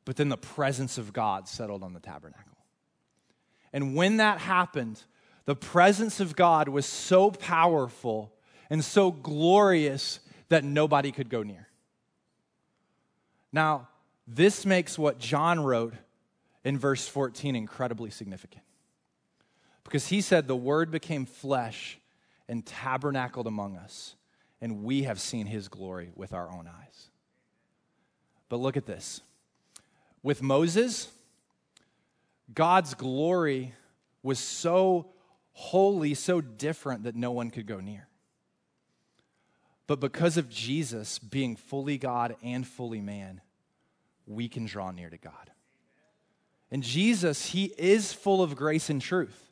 but 0.05 0.15
then 0.15 0.29
the 0.29 0.37
presence 0.37 0.97
of 0.97 1.13
God 1.13 1.47
settled 1.47 1.83
on 1.83 1.93
the 1.93 1.99
tabernacle. 1.99 2.57
And 3.73 3.95
when 3.95 4.17
that 4.17 4.39
happened, 4.39 5.01
the 5.45 5.55
presence 5.55 6.19
of 6.19 6.35
God 6.35 6.67
was 6.67 6.85
so 6.85 7.31
powerful 7.31 8.33
and 8.69 8.83
so 8.83 9.11
glorious 9.11 10.19
that 10.49 10.63
nobody 10.63 11.11
could 11.11 11.29
go 11.29 11.43
near. 11.43 11.67
Now, 13.53 13.87
this 14.27 14.65
makes 14.65 14.97
what 14.97 15.19
John 15.19 15.61
wrote 15.61 15.93
in 16.63 16.77
verse 16.77 17.07
14 17.07 17.55
incredibly 17.55 18.09
significant. 18.09 18.63
Because 19.83 20.07
he 20.07 20.21
said, 20.21 20.47
The 20.47 20.55
Word 20.55 20.91
became 20.91 21.25
flesh 21.25 21.99
and 22.51 22.65
tabernacled 22.65 23.47
among 23.47 23.77
us, 23.77 24.15
and 24.59 24.83
we 24.83 25.03
have 25.03 25.21
seen 25.21 25.45
his 25.45 25.69
glory 25.69 26.11
with 26.15 26.33
our 26.33 26.51
own 26.51 26.67
eyes. 26.67 27.09
But 28.49 28.57
look 28.57 28.75
at 28.75 28.85
this. 28.85 29.21
With 30.21 30.41
Moses, 30.41 31.07
God's 32.53 32.93
glory 32.93 33.73
was 34.21 34.37
so 34.37 35.07
holy, 35.53 36.13
so 36.13 36.41
different 36.41 37.03
that 37.03 37.15
no 37.15 37.31
one 37.31 37.51
could 37.51 37.65
go 37.65 37.79
near. 37.79 38.09
But 39.87 40.01
because 40.01 40.35
of 40.35 40.49
Jesus 40.49 41.19
being 41.19 41.55
fully 41.55 41.97
God 41.97 42.35
and 42.43 42.67
fully 42.67 42.99
man, 42.99 43.39
we 44.27 44.49
can 44.49 44.65
draw 44.65 44.91
near 44.91 45.09
to 45.09 45.17
God. 45.17 45.51
And 46.69 46.83
Jesus, 46.83 47.45
he 47.45 47.73
is 47.77 48.11
full 48.11 48.43
of 48.43 48.57
grace 48.57 48.89
and 48.89 49.01
truth. 49.01 49.49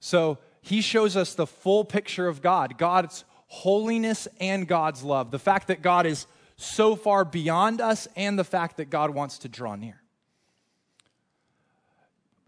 So 0.00 0.38
he 0.66 0.80
shows 0.80 1.16
us 1.16 1.34
the 1.34 1.46
full 1.46 1.84
picture 1.84 2.26
of 2.26 2.42
God 2.42 2.76
God's 2.76 3.24
holiness 3.46 4.26
and 4.40 4.66
God's 4.66 5.02
love. 5.02 5.30
The 5.30 5.38
fact 5.38 5.68
that 5.68 5.80
God 5.80 6.06
is 6.06 6.26
so 6.56 6.96
far 6.96 7.24
beyond 7.24 7.80
us, 7.80 8.08
and 8.16 8.38
the 8.38 8.44
fact 8.44 8.78
that 8.78 8.90
God 8.90 9.10
wants 9.10 9.38
to 9.38 9.48
draw 9.48 9.76
near. 9.76 10.00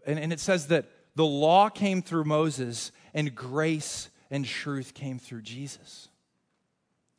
And, 0.05 0.19
and 0.19 0.33
it 0.33 0.39
says 0.39 0.67
that 0.67 0.85
the 1.15 1.25
law 1.25 1.69
came 1.69 2.01
through 2.01 2.23
Moses, 2.23 2.91
and 3.13 3.33
grace 3.35 4.09
and 4.31 4.45
truth 4.45 4.93
came 4.93 5.19
through 5.19 5.43
Jesus. 5.43 6.09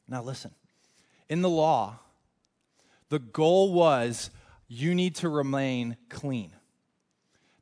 Now, 0.09 0.23
listen 0.23 0.51
in 1.31 1.41
the 1.41 1.49
law, 1.49 1.99
the 3.09 3.21
goal 3.21 3.73
was 3.73 4.31
you 4.69 4.95
need 4.95 5.15
to 5.17 5.29
remain 5.29 5.97
clean. 6.11 6.53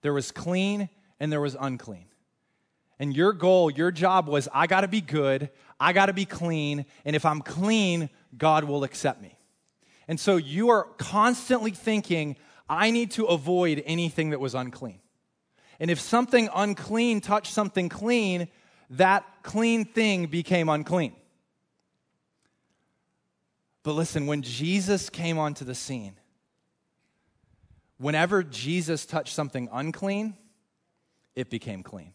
There 0.02 0.12
was 0.12 0.32
clean 0.32 0.88
and 1.20 1.30
there 1.30 1.40
was 1.40 1.56
unclean. 1.58 2.07
And 2.98 3.16
your 3.16 3.32
goal, 3.32 3.70
your 3.70 3.90
job 3.90 4.28
was 4.28 4.48
I 4.52 4.66
got 4.66 4.80
to 4.80 4.88
be 4.88 5.00
good, 5.00 5.50
I 5.78 5.92
got 5.92 6.06
to 6.06 6.12
be 6.12 6.24
clean, 6.24 6.84
and 7.04 7.14
if 7.14 7.24
I'm 7.24 7.40
clean, 7.40 8.10
God 8.36 8.64
will 8.64 8.84
accept 8.84 9.22
me. 9.22 9.36
And 10.08 10.18
so 10.18 10.36
you 10.36 10.70
are 10.70 10.84
constantly 10.96 11.70
thinking, 11.70 12.36
I 12.68 12.90
need 12.90 13.12
to 13.12 13.26
avoid 13.26 13.82
anything 13.86 14.30
that 14.30 14.40
was 14.40 14.54
unclean. 14.54 15.00
And 15.80 15.90
if 15.90 16.00
something 16.00 16.48
unclean 16.54 17.20
touched 17.20 17.52
something 17.52 17.88
clean, 17.88 18.48
that 18.90 19.24
clean 19.42 19.84
thing 19.84 20.26
became 20.26 20.68
unclean. 20.68 21.14
But 23.84 23.92
listen, 23.92 24.26
when 24.26 24.42
Jesus 24.42 25.08
came 25.08 25.38
onto 25.38 25.64
the 25.64 25.74
scene, 25.74 26.14
whenever 27.98 28.42
Jesus 28.42 29.06
touched 29.06 29.34
something 29.34 29.68
unclean, 29.72 30.36
it 31.36 31.48
became 31.48 31.82
clean. 31.82 32.12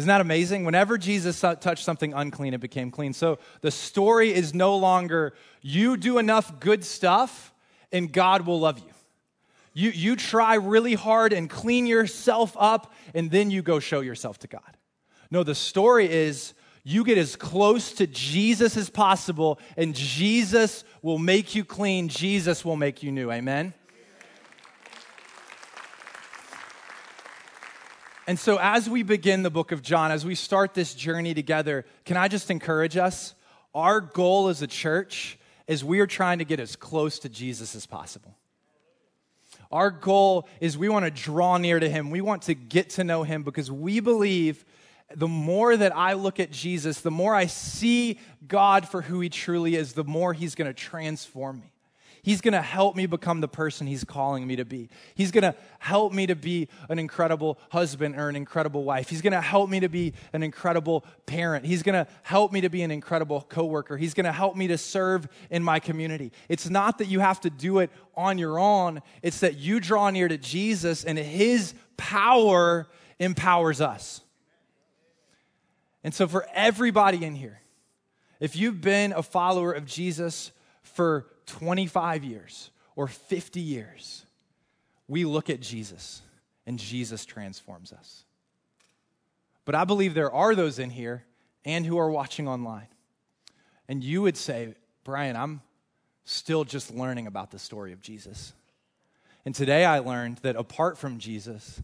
Isn't 0.00 0.08
that 0.08 0.22
amazing? 0.22 0.64
Whenever 0.64 0.96
Jesus 0.96 1.38
touched 1.38 1.84
something 1.84 2.14
unclean, 2.14 2.54
it 2.54 2.60
became 2.60 2.90
clean. 2.90 3.12
So 3.12 3.38
the 3.60 3.70
story 3.70 4.32
is 4.32 4.54
no 4.54 4.74
longer 4.78 5.34
you 5.60 5.98
do 5.98 6.16
enough 6.16 6.58
good 6.58 6.86
stuff 6.86 7.52
and 7.92 8.10
God 8.10 8.46
will 8.46 8.58
love 8.58 8.78
you. 8.78 8.92
You, 9.74 9.90
you 9.90 10.16
try 10.16 10.54
really 10.54 10.94
hard 10.94 11.34
and 11.34 11.50
clean 11.50 11.86
yourself 11.86 12.56
up, 12.58 12.94
and 13.14 13.30
then 13.30 13.50
you 13.50 13.60
go 13.60 13.78
show 13.78 14.00
yourself 14.00 14.38
to 14.38 14.48
God. 14.48 14.78
No, 15.30 15.42
the 15.42 15.54
story 15.54 16.10
is 16.10 16.54
you 16.82 17.04
get 17.04 17.18
as 17.18 17.36
close 17.36 17.92
to 17.92 18.06
Jesus 18.06 18.78
as 18.78 18.88
possible, 18.88 19.60
and 19.76 19.94
Jesus 19.94 20.82
will 21.02 21.18
make 21.18 21.54
you 21.54 21.62
clean. 21.62 22.08
Jesus 22.08 22.64
will 22.64 22.76
make 22.76 23.02
you 23.02 23.12
new. 23.12 23.30
Amen? 23.30 23.74
And 28.30 28.38
so, 28.38 28.60
as 28.62 28.88
we 28.88 29.02
begin 29.02 29.42
the 29.42 29.50
book 29.50 29.72
of 29.72 29.82
John, 29.82 30.12
as 30.12 30.24
we 30.24 30.36
start 30.36 30.72
this 30.72 30.94
journey 30.94 31.34
together, 31.34 31.84
can 32.04 32.16
I 32.16 32.28
just 32.28 32.48
encourage 32.48 32.96
us? 32.96 33.34
Our 33.74 34.00
goal 34.00 34.46
as 34.46 34.62
a 34.62 34.68
church 34.68 35.36
is 35.66 35.84
we 35.84 35.98
are 35.98 36.06
trying 36.06 36.38
to 36.38 36.44
get 36.44 36.60
as 36.60 36.76
close 36.76 37.18
to 37.18 37.28
Jesus 37.28 37.74
as 37.74 37.86
possible. 37.86 38.36
Our 39.72 39.90
goal 39.90 40.46
is 40.60 40.78
we 40.78 40.88
want 40.88 41.06
to 41.06 41.10
draw 41.10 41.56
near 41.56 41.80
to 41.80 41.88
him. 41.88 42.10
We 42.10 42.20
want 42.20 42.42
to 42.42 42.54
get 42.54 42.90
to 42.90 43.02
know 43.02 43.24
him 43.24 43.42
because 43.42 43.68
we 43.68 43.98
believe 43.98 44.64
the 45.12 45.26
more 45.26 45.76
that 45.76 45.96
I 45.96 46.12
look 46.12 46.38
at 46.38 46.52
Jesus, 46.52 47.00
the 47.00 47.10
more 47.10 47.34
I 47.34 47.46
see 47.46 48.20
God 48.46 48.86
for 48.86 49.02
who 49.02 49.18
he 49.18 49.28
truly 49.28 49.74
is, 49.74 49.94
the 49.94 50.04
more 50.04 50.34
he's 50.34 50.54
going 50.54 50.68
to 50.68 50.72
transform 50.72 51.58
me. 51.58 51.72
He's 52.22 52.40
going 52.40 52.52
to 52.52 52.62
help 52.62 52.96
me 52.96 53.06
become 53.06 53.40
the 53.40 53.48
person 53.48 53.86
He's 53.86 54.04
calling 54.04 54.46
me 54.46 54.56
to 54.56 54.64
be. 54.64 54.88
He's 55.14 55.30
going 55.30 55.42
to 55.42 55.54
help 55.78 56.12
me 56.12 56.26
to 56.26 56.34
be 56.34 56.68
an 56.88 56.98
incredible 56.98 57.58
husband 57.70 58.16
or 58.16 58.28
an 58.28 58.36
incredible 58.36 58.84
wife. 58.84 59.08
He's 59.08 59.22
going 59.22 59.32
to 59.32 59.40
help 59.40 59.70
me 59.70 59.80
to 59.80 59.88
be 59.88 60.12
an 60.32 60.42
incredible 60.42 61.04
parent. 61.26 61.64
He's 61.64 61.82
going 61.82 61.94
to 61.94 62.10
help 62.22 62.52
me 62.52 62.60
to 62.60 62.68
be 62.68 62.82
an 62.82 62.90
incredible 62.90 63.42
coworker. 63.42 63.96
He's 63.96 64.14
going 64.14 64.24
to 64.24 64.32
help 64.32 64.56
me 64.56 64.68
to 64.68 64.78
serve 64.78 65.28
in 65.50 65.62
my 65.62 65.80
community. 65.80 66.32
It's 66.48 66.68
not 66.68 66.98
that 66.98 67.06
you 67.06 67.20
have 67.20 67.40
to 67.40 67.50
do 67.50 67.78
it 67.78 67.90
on 68.14 68.38
your 68.38 68.58
own, 68.58 69.00
it's 69.22 69.40
that 69.40 69.56
you 69.56 69.80
draw 69.80 70.10
near 70.10 70.28
to 70.28 70.36
Jesus 70.36 71.04
and 71.04 71.18
His 71.18 71.74
power 71.96 72.88
empowers 73.18 73.80
us. 73.80 74.20
And 76.02 76.14
so, 76.14 76.26
for 76.26 76.46
everybody 76.54 77.24
in 77.24 77.34
here, 77.34 77.60
if 78.40 78.56
you've 78.56 78.80
been 78.80 79.12
a 79.12 79.22
follower 79.22 79.72
of 79.72 79.84
Jesus 79.84 80.50
for 80.82 81.26
25 81.50 82.24
years 82.24 82.70
or 82.96 83.08
50 83.08 83.60
years, 83.60 84.24
we 85.08 85.24
look 85.24 85.50
at 85.50 85.60
Jesus 85.60 86.22
and 86.66 86.78
Jesus 86.78 87.24
transforms 87.24 87.92
us. 87.92 88.24
But 89.64 89.74
I 89.74 89.84
believe 89.84 90.14
there 90.14 90.32
are 90.32 90.54
those 90.54 90.78
in 90.78 90.90
here 90.90 91.24
and 91.64 91.84
who 91.84 91.98
are 91.98 92.10
watching 92.10 92.48
online. 92.48 92.86
And 93.88 94.02
you 94.02 94.22
would 94.22 94.36
say, 94.36 94.74
Brian, 95.04 95.36
I'm 95.36 95.60
still 96.24 96.64
just 96.64 96.94
learning 96.94 97.26
about 97.26 97.50
the 97.50 97.58
story 97.58 97.92
of 97.92 98.00
Jesus. 98.00 98.52
And 99.44 99.54
today 99.54 99.84
I 99.84 99.98
learned 99.98 100.38
that 100.38 100.56
apart 100.56 100.96
from 100.96 101.18
Jesus, 101.18 101.82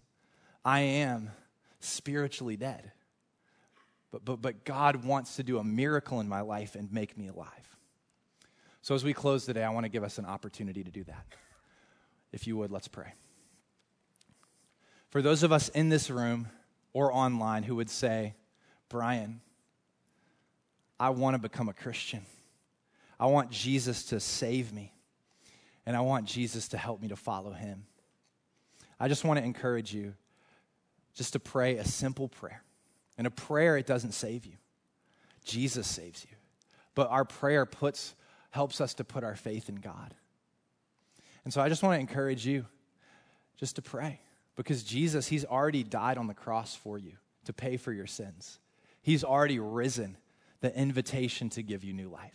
I 0.64 0.80
am 0.80 1.30
spiritually 1.80 2.56
dead. 2.56 2.92
But, 4.12 4.24
but, 4.24 4.40
but 4.40 4.64
God 4.64 5.04
wants 5.04 5.36
to 5.36 5.42
do 5.42 5.58
a 5.58 5.64
miracle 5.64 6.20
in 6.20 6.28
my 6.28 6.42
life 6.42 6.74
and 6.76 6.92
make 6.92 7.18
me 7.18 7.28
alive. 7.28 7.75
So, 8.86 8.94
as 8.94 9.02
we 9.02 9.12
close 9.12 9.44
today, 9.44 9.64
I 9.64 9.70
want 9.70 9.82
to 9.82 9.88
give 9.88 10.04
us 10.04 10.18
an 10.18 10.26
opportunity 10.26 10.84
to 10.84 10.92
do 10.92 11.02
that. 11.02 11.26
If 12.30 12.46
you 12.46 12.56
would, 12.58 12.70
let's 12.70 12.86
pray. 12.86 13.14
For 15.10 15.20
those 15.20 15.42
of 15.42 15.50
us 15.50 15.68
in 15.70 15.88
this 15.88 16.08
room 16.08 16.46
or 16.92 17.12
online 17.12 17.64
who 17.64 17.74
would 17.74 17.90
say, 17.90 18.36
Brian, 18.88 19.40
I 21.00 21.10
want 21.10 21.34
to 21.34 21.40
become 21.40 21.68
a 21.68 21.72
Christian. 21.72 22.24
I 23.18 23.26
want 23.26 23.50
Jesus 23.50 24.04
to 24.04 24.20
save 24.20 24.72
me, 24.72 24.92
and 25.84 25.96
I 25.96 26.02
want 26.02 26.26
Jesus 26.26 26.68
to 26.68 26.78
help 26.78 27.02
me 27.02 27.08
to 27.08 27.16
follow 27.16 27.50
him. 27.50 27.86
I 29.00 29.08
just 29.08 29.24
want 29.24 29.40
to 29.40 29.44
encourage 29.44 29.92
you 29.92 30.14
just 31.12 31.32
to 31.32 31.40
pray 31.40 31.78
a 31.78 31.84
simple 31.84 32.28
prayer. 32.28 32.62
And 33.18 33.26
a 33.26 33.32
prayer, 33.32 33.76
it 33.76 33.86
doesn't 33.86 34.12
save 34.12 34.46
you, 34.46 34.58
Jesus 35.44 35.88
saves 35.88 36.24
you. 36.30 36.36
But 36.94 37.10
our 37.10 37.24
prayer 37.24 37.66
puts 37.66 38.14
helps 38.56 38.80
us 38.80 38.94
to 38.94 39.04
put 39.04 39.22
our 39.22 39.36
faith 39.36 39.68
in 39.68 39.74
God. 39.74 40.14
And 41.44 41.52
so 41.52 41.60
I 41.60 41.68
just 41.68 41.82
want 41.82 41.96
to 41.96 42.00
encourage 42.00 42.46
you 42.46 42.64
just 43.58 43.76
to 43.76 43.82
pray 43.82 44.18
because 44.56 44.82
Jesus, 44.82 45.26
He's 45.26 45.44
already 45.44 45.82
died 45.82 46.16
on 46.16 46.26
the 46.26 46.34
cross 46.34 46.74
for 46.74 46.96
you 46.96 47.12
to 47.44 47.52
pay 47.52 47.76
for 47.76 47.92
your 47.92 48.06
sins. 48.06 48.58
He's 49.02 49.24
already 49.24 49.58
risen, 49.58 50.16
the 50.62 50.74
invitation 50.74 51.50
to 51.50 51.62
give 51.62 51.84
you 51.84 51.92
new 51.92 52.08
life. 52.08 52.32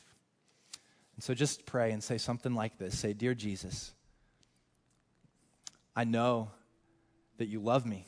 And 1.15 1.23
so 1.23 1.33
just 1.33 1.65
pray 1.65 1.91
and 1.91 2.03
say 2.03 2.19
something 2.19 2.53
like 2.53 2.77
this 2.77 2.99
Say, 2.99 3.13
Dear 3.13 3.33
Jesus, 3.33 3.91
I 5.95 6.03
know 6.03 6.51
that 7.37 7.47
you 7.47 7.59
love 7.59 7.83
me, 7.83 8.05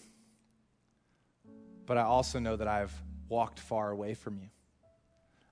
but 1.87 1.97
I 1.97 2.03
also 2.03 2.37
know 2.37 2.55
that 2.57 2.67
I've 2.67 2.93
walked 3.27 3.59
far 3.59 3.89
away 3.89 4.13
from 4.13 4.37
you. 4.37 4.49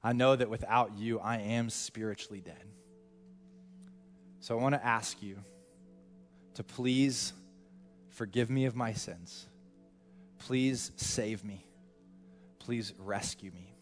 I 0.03 0.13
know 0.13 0.35
that 0.35 0.49
without 0.49 0.97
you, 0.97 1.19
I 1.19 1.37
am 1.37 1.69
spiritually 1.69 2.41
dead. 2.41 2.63
So 4.39 4.57
I 4.57 4.61
want 4.61 4.75
to 4.75 4.85
ask 4.85 5.21
you 5.21 5.37
to 6.55 6.63
please 6.63 7.33
forgive 8.09 8.49
me 8.49 8.65
of 8.65 8.75
my 8.75 8.93
sins 8.93 9.47
Please 10.47 10.91
save 10.95 11.43
me. 11.43 11.65
Please 12.59 12.93
rescue 12.97 13.51
me. 13.51 13.75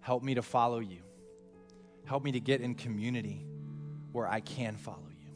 Help 0.00 0.22
me 0.22 0.34
to 0.34 0.42
follow 0.42 0.80
you. 0.80 1.02
Help 2.06 2.24
me 2.24 2.32
to 2.32 2.40
get 2.40 2.60
in 2.60 2.74
community 2.74 3.46
where 4.12 4.26
I 4.26 4.40
can 4.40 4.76
follow 4.76 5.10
you. 5.10 5.30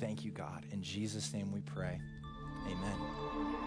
Thank 0.00 0.24
you, 0.24 0.30
God. 0.30 0.64
In 0.72 0.82
Jesus' 0.82 1.32
name 1.32 1.52
we 1.52 1.60
pray. 1.60 2.00
Amen. 2.66 3.57